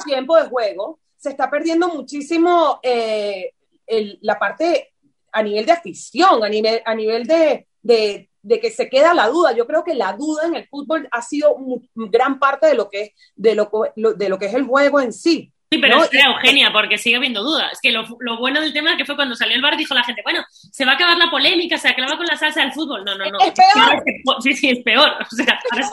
tiempo 0.05 0.35
de 0.37 0.47
juego, 0.47 0.99
se 1.17 1.29
está 1.29 1.49
perdiendo 1.49 1.87
muchísimo 1.89 2.79
eh, 2.83 3.53
el, 3.85 4.19
la 4.21 4.37
parte 4.37 4.93
a 5.31 5.43
nivel 5.43 5.65
de 5.65 5.71
afición, 5.71 6.43
a 6.43 6.49
nivel, 6.49 6.81
a 6.85 6.95
nivel 6.95 7.25
de, 7.25 7.67
de, 7.81 8.29
de, 8.41 8.59
que 8.59 8.71
se 8.71 8.89
queda 8.89 9.13
la 9.13 9.27
duda. 9.27 9.53
Yo 9.53 9.67
creo 9.67 9.83
que 9.83 9.93
la 9.93 10.13
duda 10.13 10.47
en 10.47 10.55
el 10.55 10.67
fútbol 10.67 11.07
ha 11.11 11.21
sido 11.21 11.55
gran 11.95 12.39
parte 12.39 12.67
de 12.67 12.75
lo 12.75 12.89
que 12.89 13.01
es, 13.01 13.11
de 13.35 13.55
lo, 13.55 13.69
de 13.95 14.29
lo 14.29 14.39
que 14.39 14.45
es 14.45 14.53
el 14.53 14.63
juego 14.63 14.99
en 14.99 15.13
sí. 15.13 15.51
Sí, 15.69 15.79
pero 15.79 16.01
es 16.01 16.09
Eugenia, 16.13 16.71
porque 16.71 16.97
sigue 16.97 17.17
habiendo 17.17 17.43
dudas. 17.43 17.73
Es 17.73 17.79
que 17.81 17.91
lo, 17.91 18.05
lo, 18.21 18.37
bueno 18.37 18.61
del 18.61 18.71
tema 18.71 18.91
es 18.91 18.97
que 18.97 19.03
fue 19.03 19.17
cuando 19.17 19.35
salió 19.35 19.53
el 19.53 19.61
bar, 19.61 19.75
dijo 19.75 19.93
la 19.93 20.03
gente, 20.03 20.21
bueno, 20.23 20.45
se 20.49 20.85
va 20.85 20.93
a 20.93 20.95
acabar 20.95 21.17
la 21.17 21.29
polémica, 21.29 21.77
se 21.77 21.89
acaba 21.89 22.15
con 22.15 22.25
la 22.25 22.37
salsa 22.37 22.61
del 22.61 22.71
fútbol. 22.71 23.03
No, 23.03 23.17
no, 23.17 23.29
no. 23.29 23.39
Es 23.39 23.51
peor. 23.51 24.03
Sí, 24.41 24.53
sí, 24.53 24.69
es 24.69 24.79
peor. 24.83 25.11
O 25.19 25.35
sea, 25.35 25.59
ahora, 25.71 25.89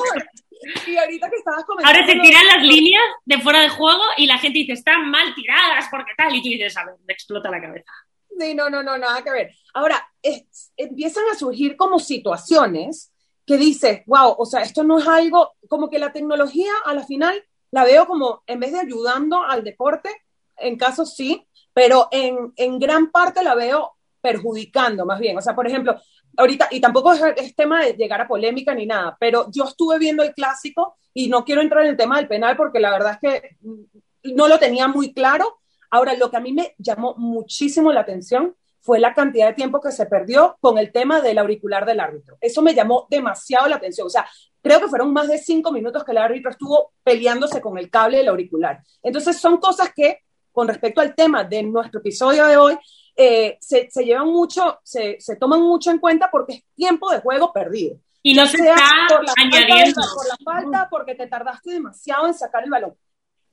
y 0.86 0.96
ahorita 0.96 1.28
que 1.28 1.36
estabas 1.36 1.64
comentando... 1.64 1.98
Ahora 1.98 2.06
se 2.06 2.20
tiran 2.20 2.46
las 2.46 2.62
líneas 2.62 3.02
de 3.24 3.38
fuera 3.38 3.60
de 3.60 3.68
juego 3.68 4.02
y 4.16 4.26
la 4.26 4.38
gente 4.38 4.60
dice, 4.60 4.72
están 4.72 5.10
mal 5.10 5.34
tiradas, 5.34 5.86
porque 5.90 6.12
tal, 6.16 6.34
y 6.34 6.42
tú 6.42 6.48
dices, 6.48 6.76
a 6.76 6.84
ver, 6.84 6.94
me 7.06 7.12
explota 7.12 7.50
la 7.50 7.60
cabeza. 7.60 7.92
Sí, 8.38 8.54
no, 8.54 8.68
no, 8.70 8.82
no, 8.82 8.98
nada 8.98 9.22
que 9.22 9.30
ver. 9.30 9.50
Ahora, 9.74 10.02
empiezan 10.76 11.24
a 11.32 11.38
surgir 11.38 11.76
como 11.76 11.98
situaciones 11.98 13.12
que 13.46 13.56
dices, 13.56 14.02
wow, 14.06 14.34
o 14.38 14.46
sea, 14.46 14.62
esto 14.62 14.82
no 14.84 14.98
es 14.98 15.06
algo, 15.06 15.52
como 15.68 15.90
que 15.90 15.98
la 15.98 16.12
tecnología 16.12 16.72
a 16.84 16.94
la 16.94 17.04
final 17.04 17.42
la 17.70 17.84
veo 17.84 18.06
como, 18.06 18.42
en 18.46 18.60
vez 18.60 18.72
de 18.72 18.80
ayudando 18.80 19.42
al 19.42 19.64
deporte, 19.64 20.10
en 20.56 20.76
casos 20.76 21.14
sí, 21.14 21.46
pero 21.72 22.08
en, 22.10 22.52
en 22.56 22.78
gran 22.78 23.10
parte 23.10 23.42
la 23.42 23.54
veo 23.54 23.96
perjudicando 24.20 25.04
más 25.04 25.20
bien. 25.20 25.36
O 25.36 25.42
sea, 25.42 25.54
por 25.54 25.66
ejemplo, 25.66 26.00
ahorita, 26.36 26.68
y 26.70 26.80
tampoco 26.80 27.12
es, 27.12 27.20
es, 27.36 27.54
tema 27.54 27.84
de 27.84 27.92
llegar 27.92 28.20
a 28.20 28.28
polémica 28.28 28.74
ni 28.74 28.86
nada, 28.86 29.16
pero 29.20 29.48
yo 29.50 29.64
estuve 29.64 29.98
viendo 29.98 30.22
el 30.22 30.32
clásico 30.32 30.96
y 31.12 31.28
no 31.28 31.44
quiero 31.44 31.60
entrar 31.60 31.82
en 31.84 31.90
el 31.90 31.96
tema 31.96 32.16
del 32.16 32.28
penal 32.28 32.56
porque 32.56 32.80
la 32.80 32.90
verdad 32.90 33.18
es 33.20 33.30
que 33.30 33.56
no 34.32 34.48
lo 34.48 34.58
tenía 34.58 34.88
muy 34.88 35.12
claro, 35.12 35.60
Ahora, 35.94 36.14
lo 36.14 36.28
que 36.28 36.36
a 36.36 36.40
mí 36.40 36.52
me 36.52 36.74
llamó 36.76 37.14
muchísimo 37.16 37.92
la 37.92 38.00
atención 38.00 38.56
fue 38.80 38.98
la 38.98 39.14
cantidad 39.14 39.46
de 39.46 39.54
tiempo 39.54 39.80
que 39.80 39.92
se 39.92 40.06
perdió 40.06 40.56
con 40.60 40.76
el 40.76 40.90
tema 40.90 41.20
del 41.20 41.38
auricular 41.38 41.86
del 41.86 42.00
árbitro. 42.00 42.36
Eso 42.40 42.62
me 42.62 42.74
llamó 42.74 43.06
demasiado 43.08 43.68
la 43.68 43.76
atención. 43.76 44.08
O 44.08 44.10
sea, 44.10 44.26
creo 44.60 44.80
que 44.80 44.88
fueron 44.88 45.12
más 45.12 45.28
de 45.28 45.38
cinco 45.38 45.70
minutos 45.70 46.02
que 46.02 46.10
el 46.10 46.18
árbitro 46.18 46.50
estuvo 46.50 46.94
peleándose 47.04 47.60
con 47.60 47.78
el 47.78 47.90
cable 47.90 48.18
del 48.18 48.26
auricular. 48.26 48.82
Entonces, 49.04 49.36
son 49.36 49.58
cosas 49.58 49.92
que, 49.94 50.18
con 50.50 50.66
respecto 50.66 51.00
al 51.00 51.14
tema 51.14 51.44
de 51.44 51.62
nuestro 51.62 52.00
episodio 52.00 52.44
de 52.46 52.56
hoy, 52.56 52.76
eh, 53.14 53.56
se, 53.60 53.88
se, 53.88 54.04
llevan 54.04 54.26
mucho, 54.26 54.80
se, 54.82 55.20
se, 55.20 55.36
toman 55.36 55.62
mucho 55.62 55.92
en 55.92 56.00
cuenta 56.00 56.28
porque 56.28 56.54
es 56.54 56.64
tiempo 56.74 57.08
de 57.12 57.20
juego 57.20 57.52
perdido. 57.52 57.98
Y 58.20 58.34
no 58.34 58.44
se 58.46 58.56
está 58.56 58.74
por 59.08 59.24
la 59.24 59.32
añadiendo. 59.36 60.02
Falta, 60.02 60.14
por 60.16 60.26
la 60.26 60.36
falta, 60.44 60.88
porque 60.90 61.14
te 61.14 61.28
tardaste 61.28 61.70
demasiado 61.70 62.26
en 62.26 62.34
sacar 62.34 62.64
el 62.64 62.70
balón. 62.70 62.96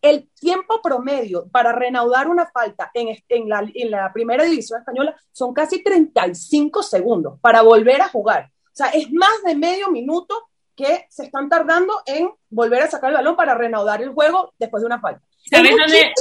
El 0.01 0.29
tiempo 0.39 0.81
promedio 0.81 1.47
para 1.51 1.71
reanudar 1.71 2.27
una 2.27 2.47
falta 2.47 2.89
en, 2.93 3.17
en, 3.29 3.49
la, 3.49 3.63
en, 3.73 3.91
la, 3.91 4.11
primera 4.11 4.43
división 4.43 4.79
española 4.79 5.15
son 5.31 5.53
casi 5.53 5.83
35 5.83 6.81
segundos 6.81 7.39
para 7.39 7.61
volver 7.61 8.01
a 8.01 8.09
jugar. 8.09 8.51
O 8.65 8.75
sea, 8.75 8.87
es 8.87 9.11
más 9.11 9.43
de 9.45 9.55
medio 9.55 9.91
minuto 9.91 10.49
que 10.75 11.05
se 11.09 11.25
están 11.25 11.49
tardando 11.49 12.01
en 12.05 12.31
volver 12.49 12.83
a 12.83 12.89
sacar 12.89 13.11
el 13.11 13.17
balón 13.17 13.35
para 13.35 13.53
reanudar 13.53 14.01
el 14.01 14.09
juego 14.09 14.53
después 14.57 14.81
de 14.81 14.87
una 14.87 14.99
falta. 14.99 15.21
¿Sabes, 15.49 15.75
dónde, 15.77 16.13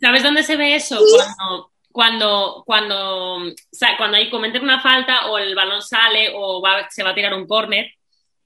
¿sabes 0.00 0.22
dónde, 0.22 0.42
se 0.42 0.56
ve 0.56 0.74
eso? 0.74 0.98
Sí. 0.98 1.16
Cuando, 1.16 1.70
cuando, 1.92 2.62
cuando, 2.66 3.36
o 3.36 3.54
sea, 3.70 3.96
cuando 3.96 4.16
hay 4.16 4.30
cometen 4.30 4.62
una 4.62 4.80
falta 4.80 5.30
o 5.30 5.38
el 5.38 5.54
balón 5.54 5.82
sale 5.82 6.32
o 6.34 6.60
va, 6.62 6.88
se 6.90 7.02
va 7.02 7.10
a 7.10 7.14
tirar 7.14 7.34
un 7.34 7.46
córner, 7.46 7.92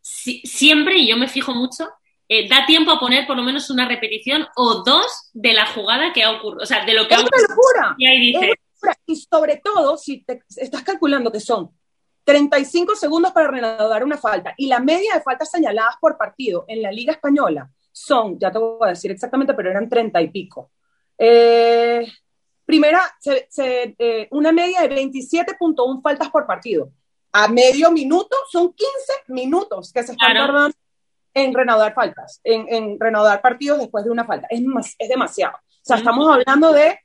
si, 0.00 0.40
siempre, 0.40 0.99
y 0.99 1.09
yo 1.09 1.16
me 1.16 1.28
fijo 1.28 1.52
mucho, 1.52 1.88
eh, 2.28 2.49
da 2.49 2.66
tiempo 2.66 2.90
a 2.90 2.99
poner 3.00 3.26
por 3.26 3.37
lo 3.37 3.42
menos 3.42 3.71
una 3.71 3.87
repetición 3.88 4.47
o 4.56 4.83
dos 4.85 5.30
de 5.33 5.52
la 5.52 5.66
jugada 5.66 6.12
que 6.12 6.23
ha 6.25 6.33
ocurrido, 6.33 6.62
o 6.62 6.66
sea, 6.66 6.85
de 6.85 6.95
lo 6.95 7.06
que 7.06 7.14
es 7.14 7.21
ha 7.21 7.25
ocurrido. 7.25 7.49
Locura. 7.49 7.95
Y 7.99 8.06
ahí 8.06 8.21
dice. 8.33 8.52
Y 9.06 9.16
sobre 9.16 9.61
todo, 9.64 9.97
si 9.97 10.23
te 10.25 10.42
estás 10.56 10.83
calculando 10.83 11.33
que 11.33 11.40
son 11.40 11.71
35 12.25 12.95
segundos 12.97 13.33
para 13.33 13.49
reanudar 13.49 14.04
una 14.04 14.18
falta 14.18 14.54
y 14.56 14.66
la 14.66 14.80
media 14.80 15.14
de 15.14 15.23
faltas 15.23 15.50
señaladas 15.50 15.97
por 16.00 16.16
partido 16.18 16.64
en 16.68 16.83
la 16.83 16.90
Liga 16.92 17.12
Española 17.12 17.71
son, 17.92 18.38
ya 18.38 18.50
te 18.50 18.59
voy 18.59 18.78
a 18.87 18.90
decir 18.90 19.11
exactamente, 19.11 19.54
pero 19.54 19.71
eran 19.71 19.88
30 19.88 20.21
y 20.23 20.28
pico. 20.30 20.71
Eh, 21.16 22.06
primera, 22.64 23.00
se, 23.18 23.47
se, 23.49 23.95
eh, 23.99 24.28
una 24.33 24.52
media 24.52 24.83
de 24.83 24.88
27.1 24.90 26.02
faltas 26.02 26.28
por 26.30 26.47
partido. 26.47 26.90
A 27.33 27.49
medio 27.49 27.90
minuto 27.90 28.37
son 28.50 28.73
15 28.75 28.92
minutos 29.28 29.92
que 29.92 30.02
se 30.02 30.12
están 30.12 30.30
Claro. 30.33 30.47
tardando 30.52 30.76
en 31.36 31.52
reanudar 31.52 31.92
faltas, 31.94 32.40
en, 32.44 32.66
en 32.70 32.98
reanudar 32.98 33.42
partidos 33.42 33.78
después 33.78 34.04
de 34.04 34.10
una 34.10 34.24
falta. 34.24 34.46
Es, 34.48 34.62
más, 34.62 34.94
es 34.98 35.08
demasiado. 35.08 35.54
O 35.56 35.60
sea, 35.82 35.98
estamos 35.98 36.26
hablando 36.34 36.72
de. 36.72 36.98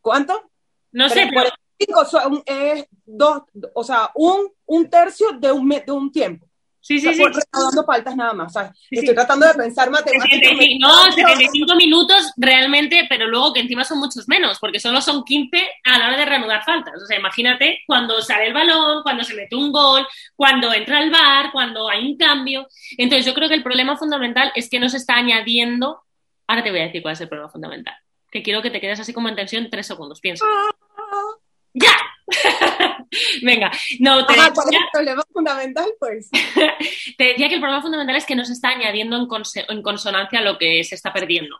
¿Cuánto? 0.00 0.50
No 0.92 1.08
sé, 1.08 1.26
pero 1.30 1.48
45 1.78 2.04
son- 2.04 2.42
es 2.44 2.86
dos, 3.04 3.42
o 3.74 3.84
sea, 3.84 4.10
un, 4.14 4.52
un 4.66 4.90
tercio 4.90 5.32
de 5.38 5.52
un, 5.52 5.68
de 5.68 5.92
un 5.92 6.10
tiempo. 6.12 6.46
Sí, 6.84 6.98
O 6.98 7.00
sea, 7.00 7.12
sí, 7.14 7.18
reanudando 7.24 7.84
faltas 7.84 8.14
nada 8.14 8.32
más. 8.34 8.52
Sí, 8.52 8.60
estoy 8.90 9.08
sí. 9.08 9.14
tratando 9.14 9.46
de 9.46 9.54
pensar 9.54 9.90
matemáticamente. 9.90 10.48
75, 10.48 10.86
no, 10.86 11.12
75 11.12 11.76
minutos 11.76 12.32
realmente, 12.36 13.06
pero 13.08 13.26
luego 13.26 13.54
que 13.54 13.60
encima 13.60 13.84
son 13.84 13.98
muchos 13.98 14.28
menos, 14.28 14.58
porque 14.58 14.78
solo 14.78 15.00
son 15.00 15.24
15 15.24 15.66
a 15.84 15.98
la 15.98 16.08
hora 16.08 16.18
de 16.18 16.26
reanudar 16.26 16.62
faltas. 16.62 17.02
O 17.02 17.06
sea, 17.06 17.18
imagínate 17.18 17.78
cuando 17.86 18.20
sale 18.20 18.48
el 18.48 18.52
balón, 18.52 19.02
cuando 19.02 19.24
se 19.24 19.34
mete 19.34 19.56
un 19.56 19.72
gol, 19.72 20.06
cuando 20.36 20.72
entra 20.74 21.02
el 21.02 21.10
bar, 21.10 21.50
cuando 21.52 21.88
hay 21.88 22.06
un 22.06 22.18
cambio. 22.18 22.68
Entonces, 22.98 23.24
yo 23.24 23.32
creo 23.32 23.48
que 23.48 23.54
el 23.54 23.62
problema 23.62 23.96
fundamental 23.96 24.52
es 24.54 24.68
que 24.68 24.78
no 24.78 24.90
se 24.90 24.98
está 24.98 25.16
añadiendo. 25.16 26.02
Ahora 26.46 26.62
te 26.62 26.70
voy 26.70 26.80
a 26.80 26.84
decir 26.84 27.00
cuál 27.00 27.14
es 27.14 27.20
el 27.22 27.28
problema 27.28 27.50
fundamental. 27.50 27.94
Que 28.30 28.42
quiero 28.42 28.60
que 28.60 28.70
te 28.70 28.80
quedes 28.80 29.00
así 29.00 29.14
como 29.14 29.30
en 29.30 29.36
tensión 29.36 29.70
tres 29.70 29.86
segundos. 29.86 30.20
Piensa. 30.20 30.44
¡Ya! 31.72 31.96
Venga, 33.42 33.70
no, 34.00 34.24
te 34.26 34.34
Ajá, 34.34 34.52
¿cuál 34.52 34.66
es 34.66 34.70
decía- 34.70 34.84
el 34.84 34.90
problema 34.92 35.22
fundamental? 35.32 35.86
Pues 35.98 36.30
te 37.18 37.24
decía 37.24 37.48
que 37.48 37.54
el 37.54 37.60
problema 37.60 37.82
fundamental 37.82 38.16
es 38.16 38.24
que 38.26 38.36
no 38.36 38.44
se 38.44 38.52
está 38.52 38.68
añadiendo 38.70 39.16
en, 39.16 39.82
consonancia 39.82 40.40
lo 40.40 40.58
que 40.58 40.82
se 40.84 40.94
está 40.94 41.12
perdiendo. 41.12 41.56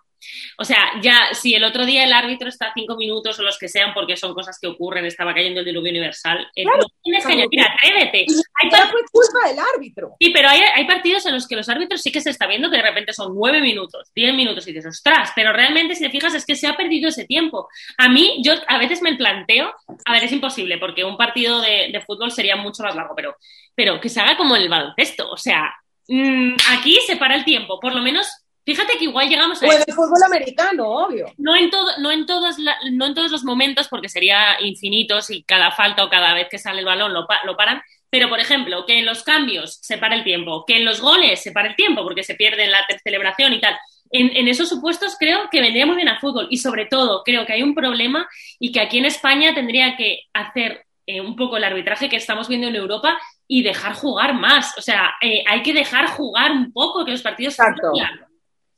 O 0.56 0.64
sea, 0.64 0.78
ya 1.02 1.28
si 1.34 1.54
el 1.54 1.64
otro 1.64 1.84
día 1.84 2.02
el 2.02 2.12
árbitro 2.12 2.48
está 2.48 2.72
cinco 2.74 2.96
minutos 2.96 3.38
o 3.38 3.42
los 3.42 3.58
que 3.58 3.68
sean, 3.68 3.92
porque 3.92 4.16
son 4.16 4.32
cosas 4.32 4.58
que 4.58 4.66
ocurren, 4.68 5.04
estaba 5.04 5.34
cayendo 5.34 5.60
el 5.60 5.66
diluvio 5.66 5.90
universal, 5.90 6.48
eh, 6.56 6.62
Claro. 6.62 6.78
no 6.78 6.86
tienes 7.02 7.26
que 7.26 7.32
añadir, 7.34 7.60
atrévete. 7.60 8.18
Hay 8.62 8.70
ya 8.70 8.78
par- 8.78 8.90
fue 8.90 9.00
culpa 9.12 9.48
del 9.50 9.58
árbitro. 9.58 10.12
Sí, 10.18 10.30
pero 10.30 10.48
hay, 10.48 10.60
hay 10.74 10.86
partidos 10.86 11.26
en 11.26 11.34
los 11.34 11.46
que 11.46 11.56
los 11.56 11.68
árbitros 11.68 12.00
sí 12.00 12.10
que 12.10 12.22
se 12.22 12.30
está 12.30 12.46
viendo 12.46 12.70
que 12.70 12.78
de 12.78 12.82
repente 12.82 13.12
son 13.12 13.34
nueve 13.34 13.60
minutos, 13.60 14.10
diez 14.14 14.34
minutos 14.34 14.66
y 14.66 14.72
dices, 14.72 14.86
ostras, 14.96 15.30
pero 15.36 15.52
realmente 15.52 15.94
si 15.94 16.02
te 16.04 16.10
fijas 16.10 16.32
es 16.34 16.46
que 16.46 16.56
se 16.56 16.68
ha 16.68 16.74
perdido 16.76 17.10
ese 17.10 17.26
tiempo. 17.26 17.68
A 17.98 18.08
mí, 18.08 18.40
yo 18.42 18.54
a 18.66 18.78
veces 18.78 19.02
me 19.02 19.16
planteo, 19.16 19.74
a 20.06 20.12
ver, 20.12 20.24
es 20.24 20.32
imposible 20.32 20.78
porque 20.78 21.04
un 21.04 21.18
partido 21.18 21.43
de, 21.48 21.90
de 21.92 22.00
fútbol 22.00 22.30
sería 22.30 22.56
mucho 22.56 22.82
más 22.82 22.94
largo, 22.94 23.14
pero, 23.14 23.36
pero 23.74 24.00
que 24.00 24.08
se 24.08 24.20
haga 24.20 24.36
como 24.36 24.56
el 24.56 24.68
baloncesto, 24.68 25.30
o 25.30 25.36
sea, 25.36 25.74
mm, 26.08 26.54
aquí 26.70 26.98
se 27.06 27.16
para 27.16 27.34
el 27.34 27.44
tiempo, 27.44 27.78
por 27.80 27.94
lo 27.94 28.02
menos 28.02 28.28
Fíjate 28.66 28.96
que 28.96 29.04
igual 29.04 29.28
llegamos 29.28 29.62
a... 29.62 29.66
O 29.66 29.72
el 29.72 29.84
fútbol 29.94 30.22
americano, 30.24 30.88
obvio. 30.88 31.26
No 31.36 31.54
en, 31.54 31.68
todo, 31.68 31.86
no, 31.98 32.10
en 32.10 32.24
todos 32.24 32.56
no 32.92 33.04
en 33.04 33.14
todos 33.14 33.30
los 33.30 33.44
momentos, 33.44 33.88
porque 33.88 34.08
sería 34.08 34.58
infinito 34.58 35.20
si 35.20 35.42
cada 35.42 35.70
falta 35.70 36.02
o 36.02 36.08
cada 36.08 36.32
vez 36.32 36.48
que 36.50 36.58
sale 36.58 36.78
el 36.78 36.86
balón 36.86 37.12
lo, 37.12 37.26
lo 37.44 37.56
paran, 37.58 37.82
pero, 38.14 38.28
por 38.28 38.38
ejemplo, 38.38 38.86
que 38.86 39.00
en 39.00 39.06
los 39.06 39.24
cambios 39.24 39.80
se 39.82 39.98
para 39.98 40.14
el 40.14 40.22
tiempo, 40.22 40.64
que 40.64 40.76
en 40.76 40.84
los 40.84 41.00
goles 41.00 41.42
se 41.42 41.50
para 41.50 41.66
el 41.66 41.74
tiempo 41.74 42.04
porque 42.04 42.22
se 42.22 42.36
pierde 42.36 42.62
en 42.62 42.70
la 42.70 42.86
celebración 43.02 43.52
y 43.54 43.60
tal. 43.60 43.76
En, 44.08 44.46
esos 44.46 44.68
supuestos 44.68 45.16
creo 45.18 45.48
que 45.50 45.60
vendría 45.60 45.84
muy 45.84 45.96
bien 45.96 46.06
al 46.06 46.20
fútbol 46.20 46.46
y 46.48 46.58
sobre 46.58 46.86
todo 46.86 47.24
creo 47.24 47.44
que 47.44 47.54
hay 47.54 47.64
un 47.64 47.74
problema 47.74 48.28
y 48.60 48.70
que 48.70 48.78
aquí 48.78 48.98
en 48.98 49.06
España 49.06 49.52
tendría 49.52 49.96
que 49.96 50.20
hacer 50.32 50.83
eh, 51.06 51.20
un 51.20 51.36
poco 51.36 51.56
el 51.56 51.64
arbitraje 51.64 52.08
que 52.08 52.16
estamos 52.16 52.48
viendo 52.48 52.68
en 52.68 52.76
Europa 52.76 53.18
y 53.46 53.62
dejar 53.62 53.94
jugar 53.94 54.34
más. 54.34 54.76
O 54.78 54.82
sea, 54.82 55.14
eh, 55.20 55.44
hay 55.46 55.62
que 55.62 55.74
dejar 55.74 56.08
jugar 56.08 56.52
un 56.52 56.72
poco, 56.72 57.04
que 57.04 57.10
los 57.12 57.22
partidos 57.22 57.54
Exacto. 57.58 57.92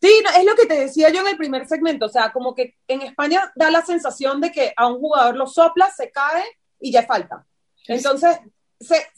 Sí, 0.00 0.12
es 0.38 0.44
lo 0.44 0.54
que 0.54 0.66
te 0.66 0.78
decía 0.78 1.08
yo 1.10 1.20
en 1.20 1.28
el 1.28 1.36
primer 1.36 1.66
segmento, 1.66 2.06
o 2.06 2.08
sea, 2.08 2.30
como 2.30 2.54
que 2.54 2.76
en 2.86 3.02
España 3.02 3.50
da 3.54 3.70
la 3.70 3.82
sensación 3.82 4.40
de 4.40 4.52
que 4.52 4.72
a 4.76 4.86
un 4.86 4.98
jugador 4.98 5.36
lo 5.36 5.46
sopla, 5.46 5.90
se 5.90 6.10
cae 6.10 6.44
y 6.80 6.92
ya 6.92 7.04
falta. 7.04 7.46
Entonces, 7.86 8.38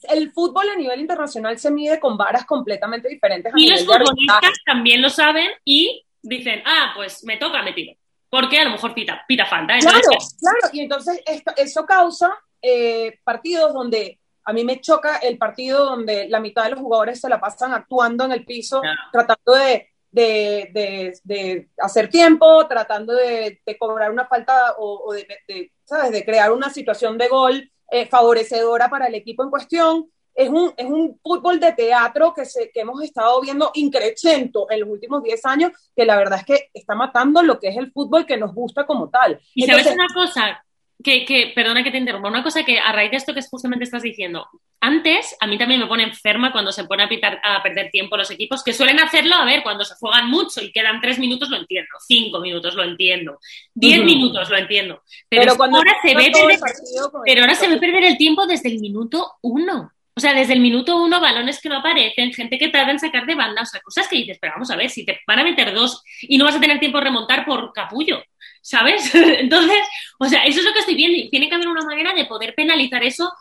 el 0.08 0.30
fútbol 0.32 0.68
a 0.68 0.76
nivel 0.76 1.00
internacional 1.00 1.58
se 1.58 1.70
mide 1.70 1.98
con 1.98 2.16
varas 2.16 2.44
completamente 2.46 3.08
diferentes. 3.08 3.52
y 3.56 3.68
los 3.68 3.84
futbolistas 3.84 4.52
también 4.64 5.02
lo 5.02 5.10
saben 5.10 5.48
y 5.64 6.04
dicen, 6.22 6.62
ah, 6.64 6.92
pues 6.94 7.24
me 7.24 7.36
toca, 7.38 7.62
me 7.62 7.72
tiro. 7.72 7.94
Porque 8.30 8.58
a 8.58 8.64
lo 8.64 8.70
mejor 8.70 8.94
pita, 8.94 9.24
pita 9.26 9.46
falta. 9.46 9.78
claro, 9.78 10.00
claro, 10.00 10.72
y 10.72 10.80
entonces 10.80 11.20
esto, 11.26 11.52
eso 11.56 11.86
causa 11.86 12.30
eh, 12.62 13.18
partidos 13.24 13.72
donde 13.72 14.18
a 14.44 14.52
mí 14.52 14.64
me 14.64 14.80
choca 14.80 15.18
el 15.18 15.36
partido 15.36 15.84
donde 15.84 16.26
la 16.28 16.40
mitad 16.40 16.64
de 16.64 16.70
los 16.70 16.80
jugadores 16.80 17.20
se 17.20 17.28
la 17.28 17.38
pasan 17.38 17.74
actuando 17.74 18.24
en 18.24 18.32
el 18.32 18.46
piso, 18.46 18.80
tratando 19.12 19.54
de, 19.54 19.90
de, 20.10 21.68
hacer 21.78 22.08
tiempo, 22.08 22.66
tratando 22.66 23.14
de, 23.14 23.60
cobrar 23.78 24.10
una 24.10 24.26
falta 24.26 24.74
o, 24.78 25.12
de, 25.12 25.70
¿sabes? 25.84 26.12
de 26.12 26.24
crear 26.24 26.50
una 26.50 26.70
situación 26.70 27.18
de 27.18 27.28
gol 27.28 27.70
eh, 27.90 28.06
favorecedora 28.06 28.88
para 28.88 29.08
el 29.08 29.14
equipo 29.16 29.42
en 29.42 29.50
cuestión. 29.50 30.10
Es 30.34 30.48
un, 30.48 30.72
es 30.76 30.86
un 30.86 31.18
fútbol 31.20 31.58
de 31.58 31.72
teatro 31.72 32.32
que, 32.32 32.44
se, 32.44 32.70
que 32.70 32.80
hemos 32.80 33.02
estado 33.02 33.40
viendo 33.40 33.72
increchento 33.74 34.70
en 34.70 34.80
los 34.80 34.88
últimos 34.88 35.22
10 35.22 35.44
años, 35.44 35.72
que 35.94 36.06
la 36.06 36.16
verdad 36.16 36.38
es 36.38 36.46
que 36.46 36.70
está 36.72 36.94
matando 36.94 37.42
lo 37.42 37.58
que 37.58 37.68
es 37.68 37.76
el 37.76 37.90
fútbol 37.90 38.24
que 38.24 38.36
nos 38.36 38.54
gusta 38.54 38.86
como 38.86 39.10
tal. 39.10 39.40
Y 39.54 39.66
sabes 39.66 39.88
una 39.88 40.06
cosa, 40.14 40.64
que, 41.02 41.24
que, 41.24 41.52
perdona 41.54 41.84
que 41.84 41.90
te 41.90 41.98
interrumpa, 41.98 42.28
una 42.28 42.42
cosa 42.42 42.64
que 42.64 42.78
a 42.78 42.92
raíz 42.92 43.10
de 43.10 43.18
esto 43.18 43.34
que 43.34 43.42
justamente 43.42 43.84
estás 43.84 44.02
diciendo, 44.02 44.48
antes 44.80 45.36
a 45.40 45.46
mí 45.46 45.56
también 45.56 45.80
me 45.80 45.86
pone 45.86 46.02
enferma 46.02 46.50
cuando 46.50 46.72
se 46.72 46.84
pone 46.84 47.04
a, 47.04 47.08
pitar, 47.08 47.40
a 47.42 47.62
perder 47.62 47.90
tiempo 47.90 48.16
los 48.16 48.30
equipos, 48.30 48.64
que 48.64 48.72
suelen 48.72 48.98
hacerlo, 48.98 49.36
a 49.36 49.44
ver, 49.44 49.62
cuando 49.62 49.84
se 49.84 49.94
juegan 49.94 50.28
mucho 50.28 50.62
y 50.62 50.72
quedan 50.72 51.00
tres 51.00 51.18
minutos 51.18 51.50
lo 51.50 51.56
entiendo, 51.56 51.90
cinco 52.06 52.40
minutos 52.40 52.74
lo 52.74 52.82
entiendo, 52.82 53.38
diez 53.74 54.02
minutos 54.04 54.50
lo 54.50 54.56
entiendo, 54.56 55.02
pero, 55.28 55.56
cuando 55.56 55.78
ahora 55.78 55.96
se 56.02 56.14
ve 56.14 56.30
perder, 56.32 56.58
pero 57.24 57.40
ahora 57.42 57.54
se 57.54 57.68
ve 57.68 57.76
perder 57.78 58.04
el 58.04 58.16
tiempo 58.16 58.46
desde 58.46 58.68
el 58.68 58.80
minuto 58.80 59.32
uno. 59.42 59.92
O 60.18 60.20
sea, 60.20 60.34
desde 60.34 60.52
el 60.52 60.58
minuto 60.58 60.96
uno, 60.96 61.20
balones 61.20 61.60
que 61.60 61.68
no 61.68 61.76
aparecen, 61.76 62.32
gente 62.32 62.58
que 62.58 62.70
tarda 62.70 62.90
en 62.90 62.98
sacar 62.98 63.24
de 63.24 63.36
banda, 63.36 63.62
o 63.62 63.66
sea, 63.66 63.80
cosas 63.80 64.08
que 64.08 64.16
dices, 64.16 64.36
pero 64.40 64.54
vamos 64.54 64.68
a 64.68 64.74
ver, 64.74 64.90
si 64.90 65.06
te 65.06 65.20
van 65.28 65.38
a 65.38 65.44
meter 65.44 65.72
dos 65.72 66.02
y 66.22 66.36
no 66.36 66.44
vas 66.44 66.56
a 66.56 66.60
tener 66.60 66.80
tiempo 66.80 66.98
de 66.98 67.04
remontar 67.04 67.46
por 67.46 67.72
capullo. 67.72 68.20
¿Sabes? 68.62 69.14
Entonces, 69.14 69.78
o 70.18 70.26
sea, 70.26 70.44
eso 70.44 70.60
es 70.60 70.64
lo 70.64 70.72
que 70.72 70.80
estoy 70.80 70.94
viendo 70.94 71.18
y 71.18 71.30
tiene 71.30 71.48
que 71.48 71.54
haber 71.54 71.68
una 71.68 71.84
manera 71.84 72.14
de 72.14 72.24
poder 72.26 72.54
penalizar 72.54 73.02
eso. 73.04 73.32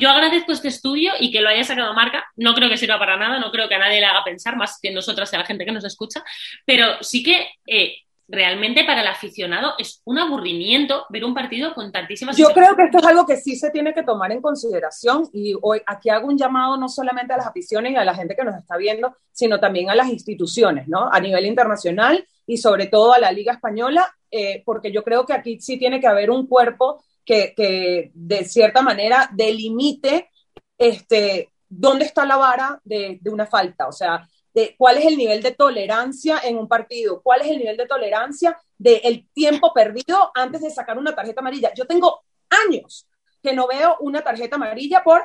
Yo 0.00 0.10
agradezco 0.10 0.52
este 0.52 0.68
estudio 0.68 1.12
y 1.20 1.30
que 1.30 1.40
lo 1.40 1.48
haya 1.48 1.62
sacado 1.62 1.92
marca. 1.94 2.24
No 2.36 2.54
creo 2.54 2.68
que 2.68 2.76
sirva 2.76 2.98
para 2.98 3.16
nada, 3.16 3.38
no 3.38 3.50
creo 3.50 3.68
que 3.68 3.74
a 3.74 3.78
nadie 3.78 4.00
le 4.00 4.06
haga 4.06 4.24
pensar, 4.24 4.56
más 4.56 4.78
que 4.80 4.90
nosotras 4.90 5.32
y 5.32 5.36
a 5.36 5.40
la 5.40 5.44
gente 5.44 5.64
que 5.64 5.72
nos 5.72 5.84
escucha, 5.84 6.24
pero 6.64 7.02
sí 7.02 7.22
que 7.22 7.48
eh, 7.66 7.96
realmente 8.28 8.84
para 8.84 9.00
el 9.00 9.06
aficionado 9.06 9.74
es 9.78 10.02
un 10.04 10.18
aburrimiento 10.18 11.06
ver 11.08 11.24
un 11.24 11.34
partido 11.34 11.74
con 11.74 11.90
tantísimas. 11.90 12.36
Yo 12.36 12.48
creo 12.48 12.76
que 12.76 12.84
esto 12.84 12.98
es 12.98 13.06
algo 13.06 13.26
que 13.26 13.36
sí 13.36 13.56
se 13.56 13.70
tiene 13.70 13.94
que 13.94 14.02
tomar 14.02 14.30
en 14.32 14.42
consideración 14.42 15.28
y 15.32 15.54
hoy 15.62 15.80
aquí 15.86 16.10
hago 16.10 16.28
un 16.28 16.36
llamado 16.36 16.76
no 16.76 16.88
solamente 16.88 17.32
a 17.32 17.38
las 17.38 17.46
aficiones 17.46 17.92
y 17.92 17.96
a 17.96 18.04
la 18.04 18.14
gente 18.14 18.36
que 18.36 18.44
nos 18.44 18.56
está 18.56 18.76
viendo, 18.76 19.16
sino 19.32 19.58
también 19.58 19.88
a 19.90 19.94
las 19.94 20.08
instituciones, 20.08 20.88
¿no? 20.88 21.10
A 21.10 21.20
nivel 21.20 21.46
internacional 21.46 22.26
y 22.48 22.56
sobre 22.56 22.86
todo 22.86 23.12
a 23.12 23.18
la 23.18 23.30
Liga 23.30 23.52
Española, 23.52 24.10
eh, 24.30 24.62
porque 24.64 24.90
yo 24.90 25.04
creo 25.04 25.26
que 25.26 25.34
aquí 25.34 25.60
sí 25.60 25.78
tiene 25.78 26.00
que 26.00 26.06
haber 26.06 26.30
un 26.30 26.46
cuerpo 26.46 27.04
que, 27.22 27.52
que 27.54 28.10
de 28.14 28.44
cierta 28.46 28.80
manera 28.80 29.28
delimite 29.34 30.30
este, 30.78 31.52
dónde 31.68 32.06
está 32.06 32.24
la 32.24 32.38
vara 32.38 32.80
de, 32.82 33.18
de, 33.20 33.30
una 33.30 33.44
falta, 33.44 33.86
o 33.86 33.92
sea, 33.92 34.26
de 34.54 34.74
cuál 34.78 34.96
es 34.96 35.04
el 35.04 35.18
nivel 35.18 35.42
de 35.42 35.52
tolerancia 35.52 36.40
en 36.42 36.56
un 36.56 36.66
partido, 36.66 37.20
cuál 37.22 37.42
es 37.42 37.48
el 37.48 37.58
nivel 37.58 37.76
de 37.76 37.86
tolerancia 37.86 38.58
del 38.78 39.28
tiempo 39.34 39.74
perdido 39.74 40.32
antes 40.34 40.62
de 40.62 40.70
sacar 40.70 40.96
una 40.96 41.14
tarjeta 41.14 41.42
amarilla. 41.42 41.74
Yo 41.74 41.86
tengo 41.86 42.22
años 42.66 43.06
que 43.42 43.52
no 43.52 43.68
veo 43.68 43.98
una 44.00 44.22
tarjeta 44.22 44.56
amarilla 44.56 45.04
por 45.04 45.22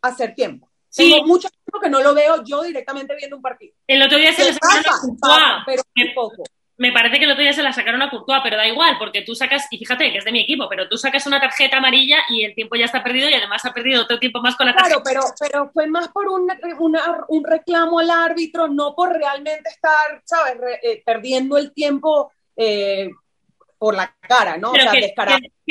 hacer 0.00 0.34
tiempo. 0.34 0.70
Tengo 0.94 1.26
mucho 1.26 1.48
tiempo 1.50 1.80
que 1.82 1.90
no 1.90 2.02
lo 2.02 2.14
veo 2.14 2.42
yo 2.44 2.62
directamente 2.62 3.14
viendo 3.14 3.36
un 3.36 3.42
partido. 3.42 3.74
El 3.86 4.02
otro 4.02 4.16
día 4.16 4.32
se, 4.32 4.44
les 4.44 4.58
pero 5.66 5.82
muy 5.94 6.14
poco 6.14 6.44
me 6.82 6.90
parece 6.90 7.20
que 7.20 7.26
el 7.26 7.30
otro 7.30 7.44
día 7.44 7.52
se 7.52 7.62
la 7.62 7.72
sacaron 7.72 8.02
a 8.02 8.10
Courtois, 8.10 8.40
pero 8.42 8.56
da 8.56 8.66
igual, 8.66 8.96
porque 8.98 9.22
tú 9.22 9.36
sacas, 9.36 9.68
y 9.70 9.78
fíjate 9.78 10.10
que 10.10 10.18
es 10.18 10.24
de 10.24 10.32
mi 10.32 10.40
equipo, 10.40 10.68
pero 10.68 10.88
tú 10.88 10.98
sacas 10.98 11.24
una 11.28 11.40
tarjeta 11.40 11.76
amarilla 11.76 12.18
y 12.28 12.42
el 12.42 12.56
tiempo 12.56 12.74
ya 12.74 12.86
está 12.86 13.04
perdido 13.04 13.30
y 13.30 13.34
además 13.34 13.64
ha 13.64 13.72
perdido 13.72 14.02
otro 14.02 14.18
tiempo 14.18 14.40
más 14.40 14.56
con 14.56 14.66
la 14.66 14.74
tarjeta. 14.74 15.00
Claro, 15.00 15.20
pero, 15.22 15.34
pero 15.38 15.70
fue 15.72 15.86
más 15.86 16.08
por 16.08 16.26
un, 16.26 16.50
un 17.28 17.44
reclamo 17.44 18.00
al 18.00 18.10
árbitro, 18.10 18.66
no 18.66 18.96
por 18.96 19.12
realmente 19.12 19.70
estar, 19.70 20.22
¿sabes?, 20.24 20.56
eh, 20.82 21.04
perdiendo 21.06 21.56
el 21.56 21.72
tiempo 21.72 22.32
eh, 22.56 23.10
por 23.82 23.96
la 23.96 24.14
cara, 24.20 24.56
¿no? 24.58 24.70
Pero 24.70 24.92
que, 24.92 25.12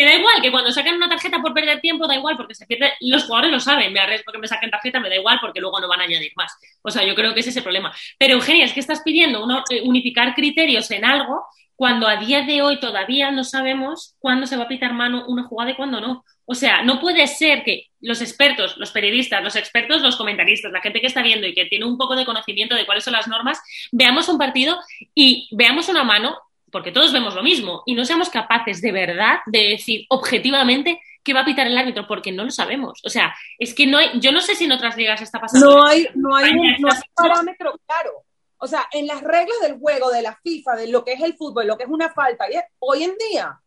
da 0.04 0.14
igual, 0.14 0.42
que 0.42 0.52
cuando 0.52 0.70
saquen 0.70 0.96
una 0.96 1.08
tarjeta 1.08 1.42
por 1.42 1.54
perder 1.54 1.80
tiempo, 1.80 2.08
da 2.08 2.16
igual, 2.16 2.36
porque 2.36 2.54
se 2.54 2.66
pierde, 2.66 2.92
los 3.00 3.24
jugadores 3.24 3.54
lo 3.54 3.60
saben, 3.62 3.94
me 3.94 4.02
arriesgo 4.02 4.34
que 4.34 4.38
me 4.38 4.50
saquen 4.50 4.70
tarjeta, 4.70 5.00
me 5.00 5.08
da 5.08 5.16
igual, 5.16 5.38
porque 5.40 5.62
luego 5.62 5.80
no 5.80 5.88
van 5.88 6.02
a 6.02 6.04
añadir 6.04 6.34
más. 6.36 6.52
O 6.82 6.92
sea, 6.92 7.06
yo 7.06 7.16
creo 7.16 7.34
que 7.34 7.40
ese 7.40 7.52
es 7.52 7.56
el 7.56 7.64
problema. 7.64 7.96
Pero 8.18 8.34
Eugenia, 8.34 8.66
es 8.66 8.74
que 8.74 8.82
estás 8.82 9.00
pidiendo 9.00 9.48
eh, 9.70 9.80
unificar 9.86 10.36
criterios 10.36 10.92
en 10.92 11.06
algo 11.06 11.46
cuando 11.78 12.06
a 12.06 12.18
día 12.18 12.42
de 12.42 12.62
hoy 12.62 12.82
todavía 12.82 13.32
no 13.32 13.46
sabemos 13.46 14.18
cuándo 14.20 14.46
se 14.46 14.58
va 14.58 14.66
a 14.66 14.68
pitar 14.68 14.92
mano 14.92 15.24
una 15.30 15.44
jugada 15.44 15.72
y 15.72 15.76
cuándo 15.76 16.02
no. 16.02 16.26
O 16.44 16.54
sea, 16.54 16.84
no 16.84 17.00
puede 17.00 17.26
ser 17.28 17.64
que 17.64 17.92
los 18.02 18.22
expertos, 18.22 18.76
los 18.76 18.92
periodistas, 18.92 19.42
los 19.42 19.56
expertos, 19.56 20.02
los 20.02 20.18
comentaristas, 20.18 20.74
la 20.74 20.82
gente 20.82 21.00
que 21.00 21.08
está 21.08 21.24
viendo 21.24 21.48
y 21.48 21.54
que 21.54 21.64
tiene 21.68 21.86
un 21.86 21.98
poco 21.98 22.18
de 22.18 22.26
conocimiento 22.26 22.76
de 22.76 22.86
cuáles 22.86 23.06
son 23.06 23.14
las 23.14 23.30
normas, 23.30 23.62
veamos 23.94 24.28
un 24.28 24.38
partido 24.38 24.78
y 25.16 25.48
veamos 25.54 25.88
una 25.88 26.04
mano 26.04 26.38
porque 26.72 26.92
todos 26.92 27.14
vemos 27.14 27.36
lo 27.36 27.44
mismo, 27.44 27.84
y 27.86 27.96
no 27.96 28.06
seamos 28.06 28.30
capaces 28.30 28.82
de 28.82 28.92
verdad 28.92 29.40
de 29.46 29.70
decir 29.70 30.06
objetivamente 30.10 31.00
qué 31.24 31.34
va 31.34 31.42
a 31.42 31.46
pitar 31.46 31.68
el 31.68 31.78
árbitro, 31.78 32.08
porque 32.08 32.32
no 32.32 32.44
lo 32.44 32.52
sabemos. 32.52 33.00
O 33.04 33.10
sea, 33.10 33.34
es 33.60 33.74
que 33.74 33.86
no 33.86 33.98
hay, 33.98 34.20
yo 34.20 34.32
no 34.32 34.42
sé 34.42 34.56
si 34.56 34.66
en 34.66 34.72
otras 34.72 34.98
ligas 34.98 35.22
está 35.22 35.40
pasando. 35.40 35.76
No 35.76 35.86
hay, 35.86 36.08
no 36.16 36.36
hay, 36.36 36.52
un, 36.52 36.76
parámetro 37.16 37.80
claro. 37.86 38.24
O 38.58 38.68
sea, 38.68 38.88
en 38.92 39.08
las 39.08 39.22
reglas 39.22 39.58
del 39.62 39.80
juego, 39.80 40.12
de 40.12 40.22
la 40.22 40.36
FIFA, 40.36 40.76
de 40.76 40.88
lo 40.88 41.04
que 41.04 41.14
es 41.14 41.22
el 41.22 41.36
fútbol, 41.36 41.68
lo 41.68 41.78
que 41.78 41.84
es 41.84 41.90
una 41.90 42.12
falta, 42.12 42.46
hoy 42.80 43.04
en 43.04 43.16
día 43.18 43.60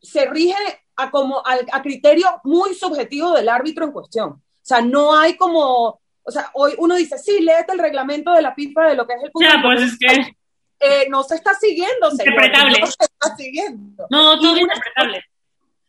se 0.00 0.26
rige 0.26 0.54
a, 0.96 1.10
como, 1.10 1.42
a, 1.44 1.82
criterio 1.82 2.26
muy 2.44 2.74
subjetivo 2.74 3.32
del 3.32 3.48
árbitro 3.48 3.84
en 3.84 3.92
cuestión. 3.92 4.30
O 4.30 4.42
sea, 4.62 4.80
no 4.80 5.16
hay 5.16 5.36
como, 5.36 6.00
o 6.22 6.30
sea, 6.30 6.50
hoy 6.54 6.74
uno 6.78 6.94
dice, 6.94 7.18
sí, 7.18 7.40
léete 7.40 7.72
el 7.72 7.78
reglamento 7.78 8.32
de 8.32 8.42
la 8.42 8.54
FIFA 8.54 8.88
de 8.88 8.94
lo 8.94 9.06
que 9.06 9.14
es 9.14 9.22
el 9.22 9.30
fútbol. 9.30 9.48
Ya, 9.48 9.62
pues 9.62 9.82
es 9.82 9.98
que... 9.98 10.36
Eh, 10.80 11.06
no 11.10 11.22
se 11.22 11.34
está 11.34 11.54
siguiendo, 11.54 12.10
Interpretable. 12.10 12.80
No 12.80 12.86
se 12.86 13.04
está 13.04 13.36
siguiendo. 13.36 14.06
No, 14.10 14.38
todo 14.40 14.52
una, 14.52 14.62
interpretable. 14.62 15.24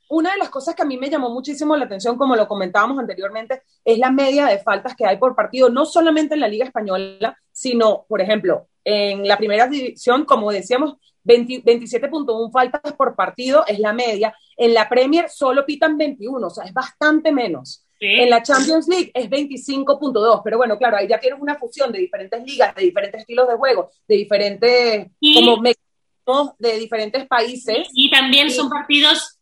Una 0.10 0.34
de 0.34 0.38
las 0.38 0.50
cosas 0.50 0.76
que 0.76 0.82
a 0.82 0.86
mí 0.86 0.98
me 0.98 1.10
llamó 1.10 1.30
muchísimo 1.30 1.78
la 1.78 1.86
atención, 1.86 2.18
como 2.18 2.36
lo 2.36 2.48
comentábamos 2.48 3.00
anteriormente, 3.00 3.64
es 3.86 3.98
la 3.98 4.12
media 4.12 4.46
de 4.48 4.60
faltas 4.60 4.94
que 4.96 5.06
hay 5.06 5.18
por 5.18 5.34
partido, 5.34 5.70
no 5.70 5.86
solamente 5.86 6.34
en 6.34 6.42
la 6.42 6.50
Liga 6.50 6.66
Española, 6.66 7.38
sino, 7.52 8.06
por 8.10 8.20
ejemplo, 8.20 8.68
en 8.84 9.26
la 9.26 9.38
primera 9.38 9.68
división, 9.68 10.26
como 10.26 10.52
decíamos, 10.52 10.98
27.1 11.24 12.52
faltas 12.52 12.94
por 12.94 13.16
partido 13.16 13.64
es 13.68 13.80
la 13.80 13.94
media. 13.94 14.36
En 14.58 14.74
la 14.74 14.90
Premier 14.90 15.30
solo 15.30 15.66
pitan 15.66 15.98
21, 15.98 16.46
o 16.46 16.50
sea, 16.50 16.66
es 16.66 16.74
bastante 16.74 17.32
menos. 17.32 17.86
En 18.04 18.32
la 18.32 18.42
Champions 18.42 18.88
League 18.88 19.12
es 19.14 19.30
25.2, 19.30 20.42
pero 20.44 20.58
bueno, 20.58 20.76
claro, 20.76 20.98
ahí 20.98 21.08
ya 21.08 21.20
tienes 21.20 21.40
una 21.40 21.56
fusión 21.56 21.92
de 21.92 22.00
diferentes 22.00 22.44
ligas, 22.44 22.74
de 22.74 22.82
diferentes 22.82 23.22
estilos 23.22 23.48
de 23.48 23.56
juego, 23.56 23.92
de 24.08 24.16
diferentes 24.16 25.08
como 26.24 26.56
de 26.58 26.80
diferentes 26.80 27.28
países. 27.28 27.88
Y, 27.94 28.10
también 28.10 28.50
son 28.50 28.70
partidos 28.70 29.40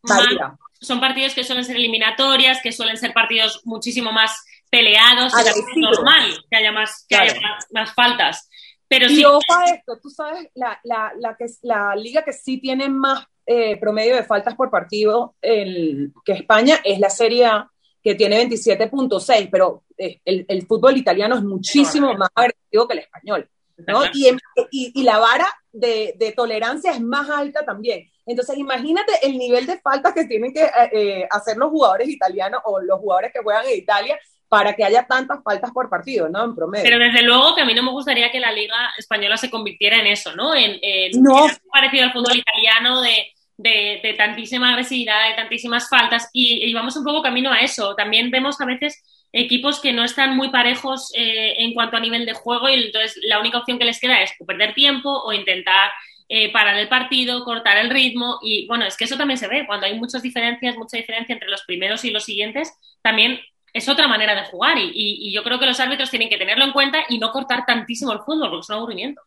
son 0.81 0.99
partidos 0.99 1.33
que 1.33 1.43
suelen 1.43 1.65
ser 1.65 1.75
eliminatorias, 1.75 2.59
que 2.61 2.71
suelen 2.71 2.97
ser 2.97 3.13
partidos 3.13 3.61
muchísimo 3.65 4.11
más 4.11 4.45
peleados, 4.69 5.33
es 5.37 5.55
normal 5.75 6.37
que 6.49 6.57
haya 6.57 6.71
más 6.71 7.05
que 7.07 7.15
haya 7.15 7.39
más, 7.71 7.93
faltas. 7.93 8.49
Pero 8.87 9.09
y 9.09 9.23
ojo 9.23 9.41
a 9.49 9.65
esto, 9.65 9.99
tú 10.01 10.09
sabes, 10.09 10.49
la, 10.55 10.79
la, 10.83 11.11
la, 11.19 11.35
que, 11.37 11.45
la 11.61 11.95
liga 11.95 12.23
que 12.23 12.33
sí 12.33 12.59
tiene 12.59 12.89
más 12.89 13.25
eh, 13.45 13.77
promedio 13.77 14.15
de 14.15 14.23
faltas 14.23 14.55
por 14.55 14.71
partido 14.71 15.35
el, 15.41 16.11
que 16.25 16.33
España 16.33 16.79
es 16.83 16.99
la 16.99 17.09
Serie 17.09 17.45
A, 17.45 17.69
que 18.01 18.15
tiene 18.15 18.43
27.6, 18.47 19.49
pero 19.51 19.83
eh, 19.97 20.19
el, 20.23 20.45
el, 20.47 20.65
fútbol 20.65 20.97
italiano 20.97 21.35
es 21.35 21.43
muchísimo 21.43 22.13
más 22.13 22.29
agresivo 22.33 22.87
que 22.87 22.93
el 22.93 22.99
español. 22.99 23.49
¿no? 23.87 24.03
Y, 24.13 24.91
y, 24.93 25.03
la 25.03 25.19
vara 25.19 25.47
de, 25.71 26.13
de, 26.17 26.31
tolerancia 26.33 26.91
es 26.91 27.01
más 27.01 27.29
alta 27.29 27.63
también. 27.65 28.09
Entonces, 28.25 28.57
imagínate 28.57 29.13
el 29.23 29.37
nivel 29.37 29.65
de 29.65 29.79
faltas 29.79 30.13
que 30.13 30.25
tienen 30.25 30.53
que 30.53 30.63
eh, 30.63 30.89
eh, 30.91 31.27
hacer 31.29 31.57
los 31.57 31.69
jugadores 31.69 32.09
italianos 32.09 32.61
o 32.65 32.79
los 32.79 32.99
jugadores 32.99 33.31
que 33.33 33.41
juegan 33.41 33.65
en 33.65 33.77
Italia 33.77 34.19
para 34.47 34.73
que 34.73 34.83
haya 34.83 35.05
tantas 35.05 35.43
faltas 35.43 35.71
por 35.71 35.89
partido, 35.89 36.27
¿no? 36.27 36.43
En 36.43 36.55
promedio. 36.55 36.83
Pero 36.83 36.99
desde 36.99 37.21
luego 37.21 37.55
que 37.55 37.61
a 37.61 37.65
mí 37.65 37.73
no 37.73 37.83
me 37.83 37.91
gustaría 37.91 38.31
que 38.31 38.39
la 38.39 38.51
Liga 38.51 38.91
Española 38.97 39.37
se 39.37 39.49
convirtiera 39.49 39.97
en 39.97 40.07
eso, 40.07 40.35
¿no? 40.35 40.55
En, 40.55 40.79
no. 41.21 41.47
parecido 41.71 42.05
al 42.05 42.13
fútbol 42.13 42.37
italiano 42.37 43.01
de, 43.01 43.33
de, 43.59 44.15
tantísima 44.17 44.71
agresividad, 44.71 45.29
de 45.29 45.35
tantísimas 45.35 45.89
faltas, 45.89 46.29
y, 46.33 46.63
y, 46.63 46.73
vamos 46.73 46.95
un 46.95 47.03
poco 47.03 47.21
camino 47.21 47.51
a 47.51 47.59
eso. 47.59 47.93
También 47.95 48.31
vemos 48.31 48.59
a 48.61 48.65
veces 48.65 49.03
equipos 49.31 49.79
que 49.79 49.93
no 49.93 50.03
están 50.03 50.35
muy 50.35 50.49
parejos 50.49 51.11
eh, 51.15 51.55
en 51.57 51.73
cuanto 51.73 51.97
a 51.97 51.99
nivel 51.99 52.25
de 52.25 52.33
juego 52.33 52.69
y 52.69 52.85
entonces 52.85 53.19
la 53.23 53.39
única 53.39 53.59
opción 53.59 53.77
que 53.77 53.85
les 53.85 53.99
queda 53.99 54.21
es 54.21 54.31
perder 54.45 54.73
tiempo 54.73 55.11
o 55.11 55.33
intentar 55.33 55.91
eh, 56.29 56.51
parar 56.51 56.77
el 56.77 56.87
partido, 56.87 57.43
cortar 57.43 57.77
el 57.77 57.89
ritmo 57.89 58.39
y 58.41 58.65
bueno, 58.67 58.85
es 58.85 58.97
que 58.97 59.05
eso 59.05 59.17
también 59.17 59.37
se 59.37 59.47
ve, 59.47 59.65
cuando 59.67 59.85
hay 59.85 59.99
muchas 59.99 60.23
diferencias, 60.23 60.77
mucha 60.77 60.97
diferencia 60.97 61.33
entre 61.33 61.49
los 61.49 61.63
primeros 61.63 62.03
y 62.05 62.11
los 62.11 62.23
siguientes, 62.23 62.73
también 63.01 63.39
es 63.73 63.87
otra 63.87 64.07
manera 64.07 64.33
de 64.33 64.47
jugar 64.47 64.77
y, 64.79 65.31
yo 65.31 65.43
creo 65.43 65.59
que 65.59 65.67
los 65.67 65.79
árbitros 65.79 66.09
tienen 66.09 66.29
que 66.29 66.37
tenerlo 66.37 66.65
en 66.65 66.71
cuenta 66.71 66.99
y 67.07 67.19
no 67.19 67.31
cortar 67.31 67.65
tantísimo 67.65 68.11
el 68.13 68.19
fútbol 68.19 68.49
porque 68.49 68.61
es 68.61 68.69
un 68.69 68.75
aburrimiento. 68.75 69.21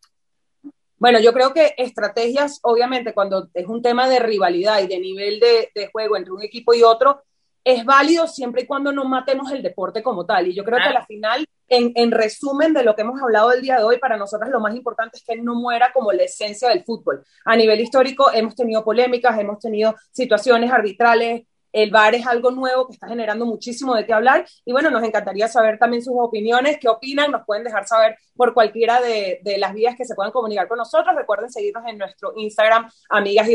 Bueno, 1.03 1.19
yo 1.19 1.33
creo 1.33 1.53
que 1.53 1.73
estrategias, 1.75 2.61
obviamente, 2.63 3.13
cuando 3.13 3.49
es 3.53 3.67
un 3.67 3.81
tema 3.81 4.07
de 4.07 4.19
rivalidad 4.19 4.79
y 4.81 4.87
de 4.87 5.01
nivel 5.01 5.37
de, 5.41 5.69
de 5.75 5.87
juego 5.87 6.15
entre 6.15 6.31
un 6.31 6.41
equipo 6.41 6.73
y 6.73 6.81
otro, 6.81 7.21
es 7.61 7.83
válido 7.83 8.25
siempre 8.25 8.61
y 8.61 8.65
cuando 8.65 8.93
no 8.93 9.03
matemos 9.03 9.51
el 9.51 9.61
deporte 9.61 10.01
como 10.01 10.25
tal. 10.25 10.47
Y 10.47 10.55
yo 10.55 10.63
creo 10.63 10.77
que 10.77 10.85
a 10.85 10.93
la 10.93 11.05
final, 11.05 11.45
en, 11.67 11.91
en, 11.95 12.11
resumen 12.11 12.73
de 12.73 12.83
lo 12.83 12.95
que 12.95 13.01
hemos 13.01 13.21
hablado 13.21 13.51
el 13.51 13.61
día 13.61 13.75
de 13.75 13.83
hoy, 13.83 13.97
para 13.97 14.15
nosotros 14.15 14.49
lo 14.49 14.61
más 14.61 14.73
importante 14.77 15.17
es 15.17 15.25
que 15.25 15.35
no 15.35 15.55
muera 15.55 15.91
como 15.91 16.13
la 16.13 16.23
esencia 16.23 16.69
del 16.69 16.85
fútbol. 16.85 17.21
A 17.43 17.57
nivel 17.57 17.81
histórico 17.81 18.31
hemos 18.31 18.55
tenido 18.55 18.81
polémicas, 18.85 19.37
hemos 19.37 19.59
tenido 19.59 19.95
situaciones 20.09 20.71
arbitrales, 20.71 21.43
el 21.73 21.91
VAR 21.91 22.15
es 22.15 22.25
algo 22.25 22.51
nuevo 22.51 22.87
que 22.87 22.93
está 22.93 23.07
generando 23.07 23.45
muchísimo 23.45 23.95
de 23.95 24.05
qué 24.05 24.13
hablar 24.13 24.45
y 24.63 24.71
bueno, 24.71 24.89
nos 24.89 25.03
encantaría 25.03 25.47
saber 25.47 25.77
también 25.77 26.01
sus 26.01 26.13
opiniones, 26.17 26.77
qué 26.79 26.87
opinan, 26.87 27.31
nos 27.31 27.45
pueden 27.45 27.65
dejar 27.65 27.85
saber 27.85 28.17
por 28.35 28.53
cualquiera 28.53 29.01
de, 29.01 29.41
de 29.43 29.57
las 29.57 29.73
vías 29.73 29.95
que 29.97 30.05
se 30.05 30.15
puedan 30.15 30.31
comunicar 30.31 30.67
con 30.67 30.77
nosotros. 30.77 31.15
Recuerden 31.15 31.51
seguirnos 31.51 31.83
en 31.87 31.97
nuestro 31.97 32.33
Instagram, 32.37 32.89
amigas 33.09 33.49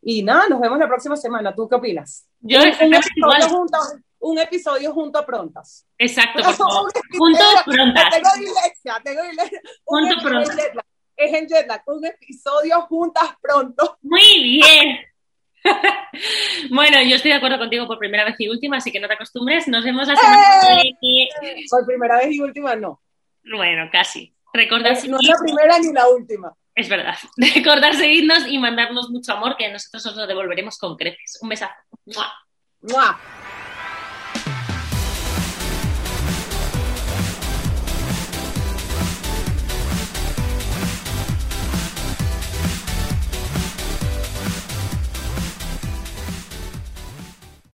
y 0.00 0.22
nada, 0.22 0.48
nos 0.48 0.60
vemos 0.60 0.78
la 0.78 0.86
próxima 0.86 1.16
semana. 1.16 1.54
¿Tú 1.54 1.68
qué 1.68 1.74
opinas? 1.74 2.26
Yo 2.40 2.60
un, 2.60 2.66
episodio 2.66 3.48
junto, 3.48 3.78
un 4.20 4.38
episodio 4.38 4.92
junto 4.92 5.18
a 5.18 5.26
prontas. 5.26 5.86
Exacto, 5.98 6.42
junto 7.18 7.42
a 7.58 7.64
prontas. 7.64 8.10
Tengo 8.10 8.28
tengo 9.02 9.22
dislexia. 9.22 9.72
Junto 9.84 10.14
a 10.14 10.22
prontas. 10.22 10.56
Es 11.16 11.34
en 11.34 11.48
jetlag, 11.48 11.82
un 11.86 12.06
episodio 12.06 12.82
juntas 12.82 13.30
pronto. 13.42 13.98
Muy 14.02 14.40
bien. 14.40 14.98
bueno, 16.70 17.02
yo 17.02 17.16
estoy 17.16 17.30
de 17.30 17.36
acuerdo 17.36 17.58
contigo 17.58 17.86
por 17.86 17.98
primera 17.98 18.24
vez 18.24 18.36
y 18.38 18.48
última, 18.48 18.78
así 18.78 18.90
que 18.92 19.00
no 19.00 19.08
te 19.08 19.14
acostumbres. 19.14 19.68
Nos 19.68 19.84
vemos 19.84 20.08
la 20.08 20.16
semana 20.16 20.82
que 20.82 20.92
viene. 21.00 21.64
Por 21.70 21.86
primera 21.86 22.18
vez 22.18 22.32
y 22.32 22.40
última, 22.40 22.76
no. 22.76 23.00
Bueno, 23.44 23.88
casi. 23.90 24.34
Recordar 24.52 24.92
no 25.08 25.18
es 25.18 25.28
la 25.28 25.36
primera 25.42 25.78
ni 25.78 25.92
la 25.92 26.08
última. 26.08 26.54
Es 26.74 26.88
verdad. 26.88 27.16
Recordar 27.54 27.94
seguirnos 27.94 28.46
y 28.48 28.58
mandarnos 28.58 29.10
mucho 29.10 29.32
amor, 29.32 29.56
que 29.56 29.68
nosotros 29.68 30.06
os 30.06 30.16
lo 30.16 30.26
devolveremos 30.26 30.78
con 30.78 30.96
creces. 30.96 31.38
Un 31.42 31.48
besazo. 31.48 31.74
¡Mua! 32.06 32.32
¡Mua! 32.82 33.20